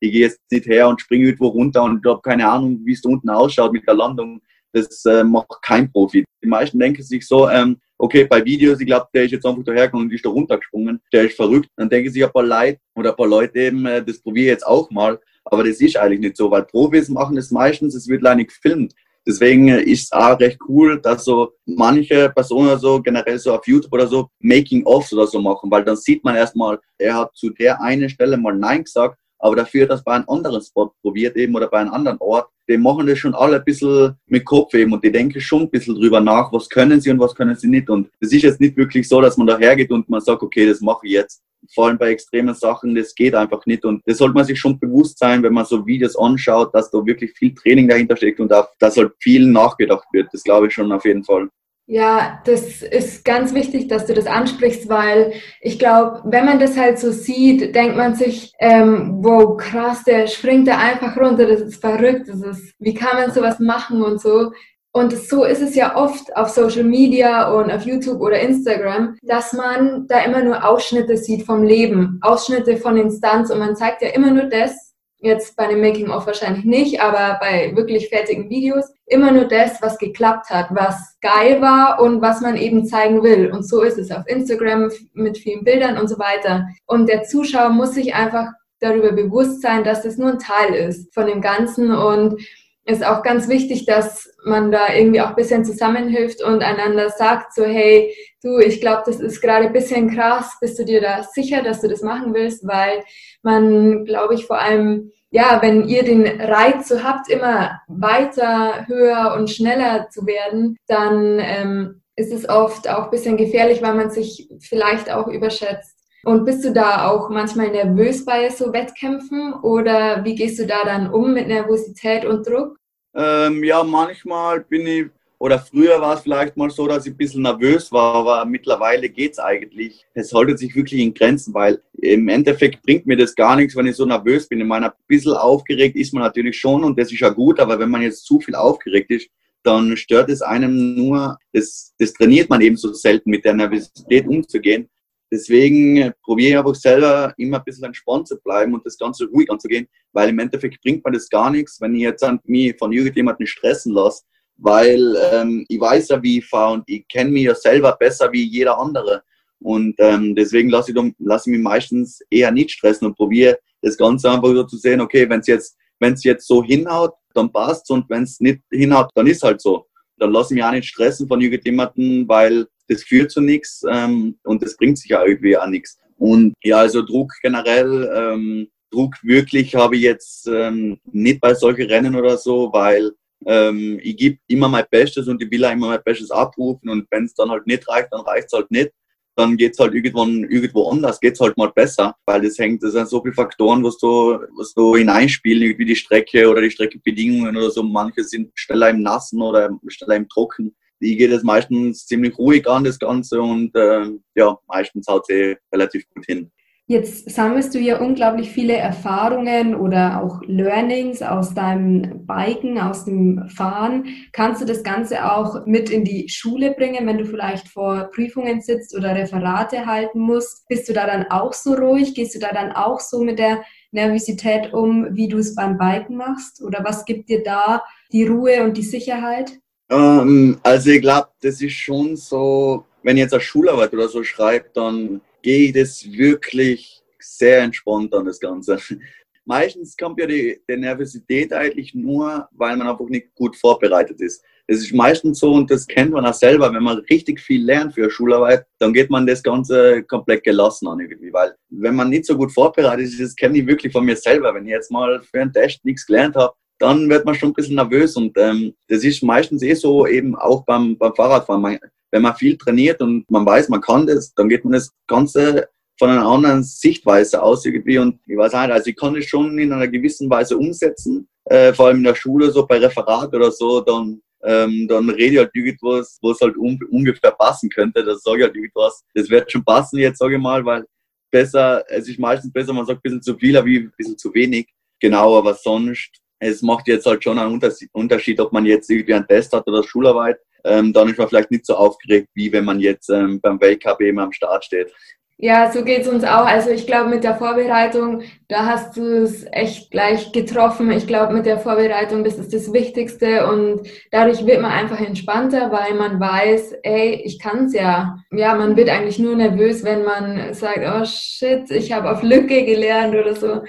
ich 0.00 0.12
gehe 0.12 0.22
jetzt 0.22 0.40
nicht 0.50 0.66
her 0.66 0.88
und 0.88 1.00
springe 1.00 1.26
irgendwo 1.26 1.48
runter 1.48 1.82
und 1.82 2.04
habe 2.06 2.20
keine 2.22 2.48
Ahnung, 2.48 2.80
wie 2.84 2.92
es 2.92 3.02
da 3.02 3.08
unten 3.08 3.30
ausschaut 3.30 3.72
mit 3.72 3.86
der 3.86 3.94
Landung. 3.94 4.40
Das 4.72 5.04
äh, 5.04 5.22
macht 5.22 5.48
kein 5.62 5.90
Profi. 5.90 6.24
Die 6.42 6.48
meisten 6.48 6.78
denken 6.78 7.02
sich 7.02 7.26
so, 7.26 7.48
ähm, 7.48 7.78
okay, 7.98 8.24
bei 8.24 8.44
Videos, 8.44 8.80
ich 8.80 8.86
glaube, 8.86 9.06
der 9.14 9.24
ist 9.24 9.30
jetzt 9.30 9.46
einfach 9.46 9.62
dahergekommen 9.64 10.08
und 10.08 10.12
ist 10.12 10.24
da 10.24 10.30
runtergesprungen, 10.30 11.00
der 11.12 11.24
ist 11.24 11.36
verrückt. 11.36 11.68
Dann 11.76 11.88
denken 11.88 12.12
sich 12.12 12.24
ein 12.24 12.32
paar 12.32 12.42
Leute 12.42 12.78
oder 12.96 13.10
ein 13.10 13.16
paar 13.16 13.28
Leute 13.28 13.58
eben, 13.58 13.86
äh, 13.86 14.04
das 14.04 14.20
probiere 14.20 14.46
ich 14.46 14.50
jetzt 14.50 14.66
auch 14.66 14.90
mal. 14.90 15.18
Aber 15.44 15.64
das 15.64 15.80
ist 15.80 15.96
eigentlich 15.96 16.20
nicht 16.20 16.36
so, 16.36 16.50
weil 16.50 16.64
Profis 16.64 17.08
machen 17.08 17.36
es 17.36 17.50
meistens, 17.50 17.94
es 17.94 18.08
wird 18.08 18.22
leider 18.22 18.36
nicht 18.36 18.50
gefilmt. 18.50 18.94
Deswegen 19.26 19.68
äh, 19.68 19.82
ist 19.82 20.04
es 20.04 20.12
auch 20.12 20.38
recht 20.38 20.58
cool, 20.68 21.00
dass 21.00 21.24
so 21.24 21.52
manche 21.64 22.30
Personen 22.30 22.78
so 22.78 23.00
generell 23.00 23.38
so 23.38 23.54
auf 23.54 23.66
YouTube 23.66 23.92
oder 23.92 24.06
so 24.06 24.28
Making-ofs 24.40 25.12
oder 25.12 25.26
so 25.26 25.40
machen, 25.40 25.70
weil 25.70 25.84
dann 25.84 25.96
sieht 25.96 26.22
man 26.24 26.36
erstmal, 26.36 26.78
er 26.98 27.14
hat 27.14 27.34
zu 27.34 27.50
der 27.50 27.80
einen 27.80 28.08
Stelle 28.08 28.36
mal 28.36 28.54
Nein 28.54 28.84
gesagt 28.84 29.18
aber 29.44 29.56
dafür, 29.56 29.86
dass 29.86 30.02
bei 30.02 30.12
einem 30.12 30.24
anderen 30.26 30.62
Spot 30.62 30.90
probiert 31.02 31.36
eben 31.36 31.54
oder 31.54 31.68
bei 31.68 31.78
einem 31.78 31.92
anderen 31.92 32.16
Ort, 32.18 32.48
die 32.66 32.78
machen 32.78 33.06
das 33.06 33.18
schon 33.18 33.34
alle 33.34 33.56
ein 33.56 33.64
bisschen 33.64 34.14
mit 34.26 34.46
Kopf 34.46 34.72
eben 34.72 34.94
und 34.94 35.04
die 35.04 35.12
denken 35.12 35.38
schon 35.38 35.64
ein 35.64 35.70
bisschen 35.70 35.96
drüber 35.96 36.18
nach, 36.18 36.50
was 36.50 36.66
können 36.66 36.98
sie 36.98 37.10
und 37.10 37.18
was 37.18 37.34
können 37.34 37.54
sie 37.54 37.68
nicht. 37.68 37.90
Und 37.90 38.08
es 38.20 38.32
ist 38.32 38.40
jetzt 38.40 38.58
nicht 38.58 38.74
wirklich 38.78 39.06
so, 39.06 39.20
dass 39.20 39.36
man 39.36 39.46
da 39.46 39.58
hergeht 39.58 39.90
und 39.90 40.08
man 40.08 40.22
sagt, 40.22 40.42
okay, 40.42 40.66
das 40.66 40.80
mache 40.80 41.06
ich 41.06 41.12
jetzt. 41.12 41.42
vor 41.74 41.88
allem 41.88 41.98
bei 41.98 42.12
extremen 42.12 42.54
Sachen, 42.54 42.94
das 42.94 43.14
geht 43.14 43.34
einfach 43.34 43.66
nicht. 43.66 43.84
Und 43.84 44.00
das 44.06 44.16
sollte 44.16 44.34
man 44.34 44.46
sich 44.46 44.58
schon 44.58 44.78
bewusst 44.78 45.18
sein, 45.18 45.42
wenn 45.42 45.52
man 45.52 45.66
so 45.66 45.86
Videos 45.86 46.16
anschaut, 46.16 46.74
dass 46.74 46.90
da 46.90 47.04
wirklich 47.04 47.32
viel 47.32 47.54
Training 47.54 47.86
dahinter 47.86 48.16
steckt 48.16 48.40
und 48.40 48.50
auch, 48.50 48.68
dass 48.78 48.96
halt 48.96 49.12
viel 49.20 49.46
nachgedacht 49.46 50.06
wird. 50.12 50.28
Das 50.32 50.42
glaube 50.42 50.68
ich 50.68 50.72
schon 50.72 50.90
auf 50.90 51.04
jeden 51.04 51.22
Fall. 51.22 51.50
Ja, 51.86 52.40
das 52.46 52.80
ist 52.80 53.26
ganz 53.26 53.52
wichtig, 53.52 53.88
dass 53.88 54.06
du 54.06 54.14
das 54.14 54.26
ansprichst, 54.26 54.88
weil 54.88 55.34
ich 55.60 55.78
glaube, 55.78 56.22
wenn 56.24 56.46
man 56.46 56.58
das 56.58 56.78
halt 56.78 56.98
so 56.98 57.10
sieht, 57.10 57.74
denkt 57.74 57.96
man 57.96 58.14
sich, 58.14 58.54
ähm, 58.58 59.18
wow, 59.20 59.58
krass, 59.58 60.02
der 60.02 60.26
springt 60.26 60.66
da 60.66 60.78
einfach 60.78 61.14
runter, 61.18 61.46
das 61.46 61.60
ist 61.60 61.82
verrückt, 61.82 62.28
das 62.28 62.40
ist, 62.40 62.74
wie 62.78 62.94
kann 62.94 63.18
man 63.18 63.32
sowas 63.32 63.58
machen 63.60 64.00
und 64.02 64.18
so. 64.18 64.52
Und 64.92 65.12
so 65.12 65.44
ist 65.44 65.60
es 65.60 65.74
ja 65.74 65.96
oft 65.96 66.34
auf 66.36 66.48
Social 66.48 66.84
Media 66.84 67.52
und 67.52 67.70
auf 67.70 67.82
YouTube 67.84 68.20
oder 68.20 68.40
Instagram, 68.40 69.18
dass 69.22 69.52
man 69.52 70.06
da 70.06 70.20
immer 70.24 70.42
nur 70.42 70.64
Ausschnitte 70.66 71.18
sieht 71.18 71.44
vom 71.44 71.64
Leben, 71.64 72.18
Ausschnitte 72.22 72.78
von 72.78 72.96
Instanz 72.96 73.50
und 73.50 73.58
man 73.58 73.76
zeigt 73.76 74.00
ja 74.00 74.08
immer 74.10 74.30
nur 74.30 74.44
das, 74.44 74.93
jetzt 75.24 75.56
bei 75.56 75.66
dem 75.66 75.80
Making-of 75.80 76.26
wahrscheinlich 76.26 76.64
nicht, 76.64 77.00
aber 77.00 77.38
bei 77.40 77.72
wirklich 77.74 78.08
fertigen 78.08 78.50
Videos, 78.50 78.84
immer 79.06 79.32
nur 79.32 79.46
das, 79.46 79.80
was 79.82 79.98
geklappt 79.98 80.50
hat, 80.50 80.68
was 80.70 81.16
geil 81.20 81.60
war 81.60 82.00
und 82.00 82.20
was 82.20 82.40
man 82.40 82.56
eben 82.56 82.86
zeigen 82.86 83.22
will. 83.22 83.50
Und 83.50 83.66
so 83.66 83.82
ist 83.82 83.98
es 83.98 84.10
auf 84.10 84.26
Instagram 84.26 84.90
mit 85.12 85.38
vielen 85.38 85.64
Bildern 85.64 85.98
und 85.98 86.08
so 86.08 86.18
weiter. 86.18 86.66
Und 86.86 87.08
der 87.08 87.22
Zuschauer 87.22 87.70
muss 87.70 87.94
sich 87.94 88.14
einfach 88.14 88.48
darüber 88.80 89.12
bewusst 89.12 89.62
sein, 89.62 89.84
dass 89.84 90.02
das 90.02 90.18
nur 90.18 90.32
ein 90.32 90.38
Teil 90.38 90.74
ist 90.74 91.12
von 91.14 91.26
dem 91.26 91.40
Ganzen 91.40 91.90
und 91.90 92.40
ist 92.86 93.04
auch 93.04 93.22
ganz 93.22 93.48
wichtig, 93.48 93.86
dass 93.86 94.30
man 94.44 94.70
da 94.70 94.92
irgendwie 94.92 95.20
auch 95.20 95.30
ein 95.30 95.36
bisschen 95.36 95.64
zusammenhilft 95.64 96.42
und 96.42 96.62
einander 96.62 97.08
sagt, 97.08 97.54
so 97.54 97.64
hey, 97.64 98.14
du, 98.42 98.58
ich 98.58 98.80
glaube, 98.80 99.02
das 99.06 99.20
ist 99.20 99.40
gerade 99.40 99.66
ein 99.66 99.72
bisschen 99.72 100.14
krass, 100.14 100.56
bist 100.60 100.78
du 100.78 100.84
dir 100.84 101.00
da 101.00 101.22
sicher, 101.22 101.62
dass 101.62 101.80
du 101.80 101.88
das 101.88 102.02
machen 102.02 102.34
willst, 102.34 102.66
weil 102.66 103.02
man, 103.42 104.04
glaube 104.04 104.34
ich, 104.34 104.46
vor 104.46 104.58
allem, 104.58 105.12
ja, 105.30 105.60
wenn 105.62 105.88
ihr 105.88 106.04
den 106.04 106.26
Reiz 106.40 106.88
so 106.88 107.02
habt, 107.02 107.30
immer 107.30 107.80
weiter, 107.88 108.86
höher 108.86 109.34
und 109.36 109.50
schneller 109.50 110.08
zu 110.10 110.26
werden, 110.26 110.76
dann 110.86 111.38
ähm, 111.40 112.02
ist 112.16 112.32
es 112.32 112.48
oft 112.48 112.88
auch 112.88 113.04
ein 113.04 113.10
bisschen 113.10 113.36
gefährlich, 113.36 113.82
weil 113.82 113.94
man 113.94 114.10
sich 114.10 114.48
vielleicht 114.60 115.10
auch 115.10 115.26
überschätzt. 115.26 115.93
Und 116.24 116.44
bist 116.44 116.64
du 116.64 116.72
da 116.72 117.08
auch 117.08 117.28
manchmal 117.28 117.70
nervös 117.70 118.24
bei 118.24 118.48
so 118.50 118.72
Wettkämpfen 118.72 119.54
oder 119.54 120.24
wie 120.24 120.34
gehst 120.34 120.58
du 120.58 120.66
da 120.66 120.84
dann 120.84 121.10
um 121.10 121.34
mit 121.34 121.48
Nervosität 121.48 122.24
und 122.24 122.46
Druck? 122.46 122.78
Ähm, 123.14 123.62
ja, 123.62 123.84
manchmal 123.84 124.60
bin 124.60 124.86
ich 124.86 125.06
oder 125.38 125.58
früher 125.58 126.00
war 126.00 126.14
es 126.14 126.22
vielleicht 126.22 126.56
mal 126.56 126.70
so, 126.70 126.86
dass 126.86 127.04
ich 127.04 127.12
ein 127.12 127.16
bisschen 127.18 127.42
nervös 127.42 127.92
war, 127.92 128.14
aber 128.14 128.44
mittlerweile 128.46 129.10
geht 129.10 129.32
es 129.32 129.38
eigentlich. 129.38 130.06
Es 130.14 130.32
haltet 130.32 130.58
sich 130.58 130.74
wirklich 130.74 131.00
in 131.00 131.12
Grenzen, 131.12 131.52
weil 131.52 131.82
im 131.92 132.28
Endeffekt 132.28 132.82
bringt 132.82 133.04
mir 133.04 133.16
das 133.16 133.34
gar 133.34 133.54
nichts, 133.56 133.76
wenn 133.76 133.86
ich 133.86 133.96
so 133.96 134.06
nervös 134.06 134.48
bin. 134.48 134.60
Ich 134.60 134.66
meine, 134.66 134.86
ein 134.86 134.92
bisschen 135.06 135.34
aufgeregt 135.34 135.96
ist 135.96 136.14
man 136.14 136.22
natürlich 136.22 136.58
schon 136.58 136.82
und 136.82 136.98
das 136.98 137.12
ist 137.12 137.20
ja 137.20 137.28
gut, 137.28 137.60
aber 137.60 137.78
wenn 137.78 137.90
man 137.90 138.02
jetzt 138.02 138.24
zu 138.24 138.40
viel 138.40 138.54
aufgeregt 138.54 139.10
ist, 139.10 139.28
dann 139.64 139.96
stört 139.96 140.30
es 140.30 140.40
einem 140.40 140.94
nur, 140.94 141.38
das, 141.52 141.92
das 141.98 142.12
trainiert 142.12 142.48
man 142.48 142.60
eben 142.60 142.76
so 142.76 142.92
selten, 142.92 143.30
mit 143.30 143.44
der 143.44 143.54
Nervosität 143.54 144.26
umzugehen. 144.26 144.88
Deswegen 145.34 146.12
probiere 146.22 146.50
ich 146.50 146.58
einfach 146.58 146.76
selber 146.76 147.34
immer 147.38 147.58
ein 147.58 147.64
bisschen 147.64 147.82
entspannt 147.82 148.28
zu 148.28 148.36
bleiben 148.38 148.72
und 148.72 148.86
das 148.86 148.96
Ganze 148.96 149.26
ruhig 149.26 149.50
anzugehen, 149.50 149.88
weil 150.12 150.28
im 150.28 150.38
Endeffekt 150.38 150.80
bringt 150.80 151.04
mir 151.04 151.10
das 151.10 151.28
gar 151.28 151.50
nichts, 151.50 151.80
wenn 151.80 151.92
ich 151.96 152.02
jetzt 152.02 152.24
mich 152.44 152.78
von 152.78 152.92
irgendjemandem 152.92 153.48
stressen 153.48 153.92
lasse, 153.92 154.22
weil 154.58 155.16
ähm, 155.32 155.66
ich 155.68 155.80
weiß 155.80 156.10
ja, 156.10 156.22
wie 156.22 156.38
ich 156.38 156.46
fahre 156.46 156.74
und 156.74 156.84
ich 156.86 157.08
kenne 157.08 157.32
mich 157.32 157.42
ja 157.42 157.54
selber 157.56 157.96
besser 157.98 158.30
wie 158.30 158.44
jeder 158.44 158.78
andere. 158.78 159.24
Und 159.60 159.96
ähm, 159.98 160.36
deswegen 160.36 160.70
lasse 160.70 160.92
ich, 160.92 161.14
lass 161.18 161.48
ich 161.48 161.50
mich 161.50 161.62
meistens 161.62 162.20
eher 162.30 162.52
nicht 162.52 162.70
stressen 162.70 163.08
und 163.08 163.16
probiere 163.16 163.58
das 163.82 163.96
Ganze 163.96 164.30
einfach 164.30 164.54
so 164.54 164.62
zu 164.62 164.76
sehen, 164.76 165.00
okay, 165.00 165.28
wenn 165.28 165.40
es 165.40 165.48
jetzt, 165.48 165.76
wenn's 165.98 166.22
jetzt 166.22 166.46
so 166.46 166.62
hinhaut, 166.62 167.14
dann 167.34 167.50
passt 167.50 167.90
und 167.90 168.08
wenn 168.08 168.22
es 168.22 168.38
nicht 168.38 168.60
hinhaut, 168.70 169.10
dann 169.16 169.26
ist 169.26 169.42
halt 169.42 169.60
so. 169.60 169.86
Dann 170.16 170.30
lasse 170.30 170.54
ich 170.54 170.58
mich 170.58 170.64
auch 170.64 170.70
nicht 170.70 170.86
stressen 170.86 171.26
von 171.26 171.40
irgendjemandem, 171.40 172.28
weil 172.28 172.68
das 172.88 173.02
führt 173.02 173.30
zu 173.30 173.40
nichts 173.40 173.82
ähm, 173.90 174.38
und 174.44 174.62
das 174.62 174.76
bringt 174.76 174.98
sich 174.98 175.10
ja 175.10 175.24
irgendwie 175.24 175.56
auch 175.56 175.66
nichts. 175.66 175.98
Und 176.16 176.54
ja, 176.62 176.78
also 176.78 177.02
Druck 177.02 177.32
generell, 177.42 178.10
ähm, 178.14 178.68
Druck 178.90 179.14
wirklich 179.22 179.74
habe 179.74 179.96
ich 179.96 180.02
jetzt 180.02 180.46
ähm, 180.46 180.98
nicht 181.12 181.40
bei 181.40 181.54
solchen 181.54 181.86
Rennen 181.86 182.14
oder 182.14 182.36
so, 182.36 182.72
weil 182.72 183.12
ähm, 183.46 183.98
ich 184.02 184.16
gebe 184.16 184.38
immer 184.46 184.68
mein 184.68 184.84
Bestes 184.90 185.28
und 185.28 185.42
ich 185.42 185.50
will 185.50 185.64
auch 185.64 185.72
immer 185.72 185.88
mein 185.88 186.02
Bestes 186.04 186.30
abrufen 186.30 186.88
und 186.88 187.06
wenn 187.10 187.24
es 187.24 187.34
dann 187.34 187.50
halt 187.50 187.66
nicht 187.66 187.88
reicht, 187.88 188.08
dann 188.12 188.22
reicht 188.22 188.46
es 188.46 188.52
halt 188.52 188.70
nicht. 188.70 188.90
Dann 189.36 189.56
geht 189.56 189.72
es 189.72 189.80
halt 189.80 189.94
irgendwann 189.94 190.44
irgendwo 190.44 190.88
anders, 190.88 191.18
geht 191.18 191.34
es 191.34 191.40
halt 191.40 191.56
mal 191.56 191.72
besser, 191.72 192.14
weil 192.24 192.40
das 192.42 192.56
hängt, 192.56 192.84
das 192.84 192.92
sind 192.92 193.08
so 193.08 193.20
viele 193.20 193.34
Faktoren, 193.34 193.82
was 193.82 193.98
du, 193.98 194.38
was 194.56 194.72
du 194.74 194.94
hineinspielen, 194.94 195.76
wie 195.76 195.84
die 195.84 195.96
Strecke 195.96 196.48
oder 196.48 196.60
die 196.60 196.70
Streckebedingungen 196.70 197.56
oder 197.56 197.70
so. 197.70 197.82
Manche 197.82 198.22
sind 198.22 198.52
schneller 198.54 198.90
im 198.90 199.02
Nassen 199.02 199.42
oder 199.42 199.76
schneller 199.88 200.14
im 200.16 200.28
Trocken. 200.28 200.76
Ich 201.00 201.18
gehe 201.18 201.28
das 201.28 201.42
meistens 201.42 202.06
ziemlich 202.06 202.38
ruhig 202.38 202.68
an, 202.68 202.84
das 202.84 202.98
Ganze, 202.98 203.40
und 203.40 203.74
äh, 203.74 204.10
ja, 204.34 204.58
meistens 204.66 205.06
haut 205.08 205.26
sie 205.26 205.56
relativ 205.72 206.08
gut 206.14 206.24
hin. 206.26 206.50
Jetzt 206.86 207.30
sammelst 207.30 207.74
du 207.74 207.78
ja 207.78 207.98
unglaublich 207.98 208.50
viele 208.50 208.74
Erfahrungen 208.74 209.74
oder 209.74 210.22
auch 210.22 210.42
Learnings 210.44 211.22
aus 211.22 211.54
deinem 211.54 212.26
Biken, 212.26 212.78
aus 212.78 213.06
dem 213.06 213.48
Fahren. 213.48 214.04
Kannst 214.32 214.60
du 214.60 214.66
das 214.66 214.82
Ganze 214.82 215.32
auch 215.32 215.64
mit 215.64 215.88
in 215.88 216.04
die 216.04 216.28
Schule 216.28 216.72
bringen, 216.72 217.06
wenn 217.06 217.16
du 217.16 217.24
vielleicht 217.24 217.68
vor 217.68 218.10
Prüfungen 218.14 218.60
sitzt 218.60 218.94
oder 218.94 219.16
Referate 219.16 219.86
halten 219.86 220.18
musst? 220.18 220.68
Bist 220.68 220.86
du 220.86 220.92
da 220.92 221.06
dann 221.06 221.24
auch 221.30 221.54
so 221.54 221.72
ruhig? 221.72 222.14
Gehst 222.14 222.34
du 222.34 222.38
da 222.38 222.52
dann 222.52 222.72
auch 222.72 223.00
so 223.00 223.24
mit 223.24 223.38
der 223.38 223.64
Nervosität 223.90 224.74
um, 224.74 225.06
wie 225.12 225.28
du 225.28 225.38
es 225.38 225.54
beim 225.54 225.78
Biken 225.78 226.18
machst? 226.18 226.62
Oder 226.62 226.84
was 226.84 227.06
gibt 227.06 227.30
dir 227.30 227.42
da 227.42 227.82
die 228.12 228.26
Ruhe 228.26 228.62
und 228.62 228.76
die 228.76 228.82
Sicherheit? 228.82 229.52
Ähm, 229.90 230.58
also 230.62 230.90
ich 230.90 231.00
glaube, 231.00 231.28
das 231.40 231.60
ist 231.60 231.74
schon 231.74 232.16
so, 232.16 232.84
wenn 233.02 233.16
ich 233.16 233.22
jetzt 233.22 233.34
eine 233.34 233.42
Schularbeit 233.42 233.92
oder 233.92 234.08
so 234.08 234.22
schreibe, 234.24 234.70
dann 234.74 235.20
gehe 235.42 235.68
ich 235.68 235.72
das 235.72 236.10
wirklich 236.10 237.02
sehr 237.20 237.60
entspannt 237.60 238.14
an 238.14 238.26
das 238.26 238.40
Ganze. 238.40 238.78
Meistens 239.46 239.94
kommt 239.96 240.18
ja 240.18 240.26
die, 240.26 240.58
die, 240.68 240.76
Nervosität 240.76 241.52
eigentlich 241.52 241.94
nur, 241.94 242.48
weil 242.52 242.78
man 242.78 242.88
einfach 242.88 243.06
nicht 243.08 243.34
gut 243.34 243.54
vorbereitet 243.56 244.18
ist. 244.22 244.42
Es 244.66 244.78
ist 244.78 244.94
meistens 244.94 245.40
so, 245.40 245.52
und 245.52 245.70
das 245.70 245.86
kennt 245.86 246.12
man 246.12 246.24
auch 246.24 246.32
selber, 246.32 246.72
wenn 246.72 246.82
man 246.82 246.96
richtig 247.10 247.38
viel 247.38 247.62
lernt 247.62 247.92
für 247.92 248.04
eine 248.04 248.10
Schularbeit, 248.10 248.64
dann 248.78 248.94
geht 248.94 249.10
man 249.10 249.26
das 249.26 249.42
Ganze 249.42 250.02
komplett 250.04 250.44
gelassen 250.44 250.88
an 250.88 251.00
irgendwie. 251.00 251.30
Weil 251.30 251.54
wenn 251.68 251.94
man 251.94 252.08
nicht 252.08 252.24
so 252.24 252.38
gut 252.38 252.52
vorbereitet 252.52 253.04
ist, 253.04 253.20
das 253.20 253.36
kenne 253.36 253.58
ich 253.58 253.66
wirklich 253.66 253.92
von 253.92 254.06
mir 254.06 254.16
selber. 254.16 254.54
Wenn 254.54 254.64
ich 254.64 254.70
jetzt 254.70 254.90
mal 254.90 255.20
für 255.20 255.42
einen 255.42 255.52
Test 255.52 255.84
nichts 255.84 256.06
gelernt 256.06 256.36
habe, 256.36 256.54
dann 256.78 257.08
wird 257.08 257.24
man 257.24 257.34
schon 257.34 257.50
ein 257.50 257.54
bisschen 257.54 257.76
nervös. 257.76 258.16
Und 258.16 258.36
ähm, 258.38 258.74
das 258.88 259.04
ist 259.04 259.22
meistens 259.22 259.62
eh 259.62 259.74
so 259.74 260.06
eben 260.06 260.36
auch 260.36 260.64
beim, 260.64 260.96
beim 260.96 261.14
Fahrradfahren. 261.14 261.62
Man, 261.62 261.78
wenn 262.10 262.22
man 262.22 262.36
viel 262.36 262.56
trainiert 262.56 263.00
und 263.00 263.28
man 263.30 263.44
weiß, 263.44 263.68
man 263.68 263.80
kann 263.80 264.06
das, 264.06 264.32
dann 264.34 264.48
geht 264.48 264.64
man 264.64 264.74
das 264.74 264.92
Ganze 265.06 265.68
von 265.98 266.10
einer 266.10 266.26
anderen 266.26 266.62
Sichtweise 266.62 267.42
aus 267.42 267.64
irgendwie. 267.64 267.98
Und 267.98 268.20
ich 268.26 268.36
weiß 268.36 268.52
nicht, 268.52 268.70
also 268.70 268.90
ich 268.90 268.96
kann 268.96 269.16
es 269.16 269.26
schon 269.26 269.58
in 269.58 269.72
einer 269.72 269.88
gewissen 269.88 270.28
Weise 270.28 270.56
umsetzen, 270.56 271.28
äh, 271.46 271.72
vor 271.72 271.86
allem 271.86 271.98
in 271.98 272.04
der 272.04 272.14
Schule, 272.14 272.50
so 272.50 272.66
bei 272.66 272.78
Referat 272.78 273.34
oder 273.34 273.50
so, 273.50 273.80
dann, 273.80 274.20
ähm, 274.42 274.86
dann 274.88 275.08
rede 275.10 275.32
ich 275.32 275.38
halt 275.38 275.50
irgendwas, 275.54 276.18
wo 276.20 276.32
es 276.32 276.40
halt 276.40 276.56
un 276.56 276.78
ungefähr 276.90 277.32
passen 277.32 277.68
könnte. 277.68 278.04
Das 278.04 278.22
sage 278.22 278.38
ich 278.38 278.44
halt 278.44 278.56
irgendwas. 278.56 279.02
Das 279.14 279.30
wird 279.30 279.50
schon 279.50 279.64
passen 279.64 279.98
jetzt, 279.98 280.18
sage 280.18 280.34
ich 280.34 280.40
mal, 280.40 280.64
weil 280.64 280.84
besser, 281.30 281.84
es 281.88 282.08
ist 282.08 282.18
meistens 282.18 282.52
besser, 282.52 282.72
man 282.72 282.86
sagt 282.86 282.98
ein 282.98 283.02
bisschen 283.02 283.22
zu 283.22 283.36
viel, 283.36 283.64
wie 283.64 283.78
ein 283.78 283.92
bisschen 283.96 284.18
zu 284.18 284.32
wenig. 284.34 284.68
Genau, 285.00 285.36
aber 285.36 285.54
sonst, 285.54 286.10
es 286.38 286.62
macht 286.62 286.88
jetzt 286.88 287.06
halt 287.06 287.22
schon 287.22 287.38
einen 287.38 287.60
Unterschied, 287.92 288.40
ob 288.40 288.52
man 288.52 288.66
jetzt 288.66 288.90
irgendwie 288.90 289.14
einen 289.14 289.26
Test 289.26 289.52
hat 289.52 289.66
oder 289.66 289.82
Schularbeit 289.82 290.38
ähm, 290.64 290.92
dann 290.92 291.08
ist 291.08 291.18
man 291.18 291.28
vielleicht 291.28 291.50
nicht 291.50 291.66
so 291.66 291.76
aufgeregt, 291.76 292.28
wie 292.34 292.52
wenn 292.52 292.64
man 292.64 292.80
jetzt 292.80 293.10
ähm, 293.10 293.40
beim 293.40 293.60
Weltcup 293.60 294.00
eben 294.00 294.18
am 294.18 294.32
Start 294.32 294.64
steht. 294.64 294.92
Ja, 295.36 295.70
so 295.72 295.82
geht 295.82 296.02
es 296.02 296.08
uns 296.08 296.22
auch. 296.22 296.46
Also 296.46 296.70
ich 296.70 296.86
glaube, 296.86 297.10
mit 297.10 297.24
der 297.24 297.34
Vorbereitung, 297.34 298.22
da 298.46 298.66
hast 298.66 298.96
du 298.96 299.24
es 299.24 299.44
echt 299.50 299.90
gleich 299.90 300.30
getroffen. 300.30 300.92
Ich 300.92 301.08
glaube, 301.08 301.34
mit 301.34 301.44
der 301.44 301.58
Vorbereitung, 301.58 302.22
das 302.22 302.38
ist 302.38 302.54
das 302.54 302.72
Wichtigste 302.72 303.48
und 303.48 303.80
dadurch 304.12 304.46
wird 304.46 304.62
man 304.62 304.70
einfach 304.70 305.00
entspannter, 305.00 305.72
weil 305.72 305.94
man 305.94 306.20
weiß, 306.20 306.76
ey, 306.84 307.20
ich 307.24 307.40
kann 307.40 307.64
es 307.64 307.74
ja. 307.74 308.16
Ja, 308.30 308.54
man 308.54 308.76
wird 308.76 308.88
eigentlich 308.88 309.18
nur 309.18 309.34
nervös, 309.34 309.82
wenn 309.82 310.04
man 310.04 310.54
sagt, 310.54 310.80
oh 310.86 311.04
shit, 311.04 311.68
ich 311.68 311.90
habe 311.90 312.12
auf 312.12 312.22
Lücke 312.22 312.64
gelernt 312.64 313.16
oder 313.16 313.34
so. 313.34 313.62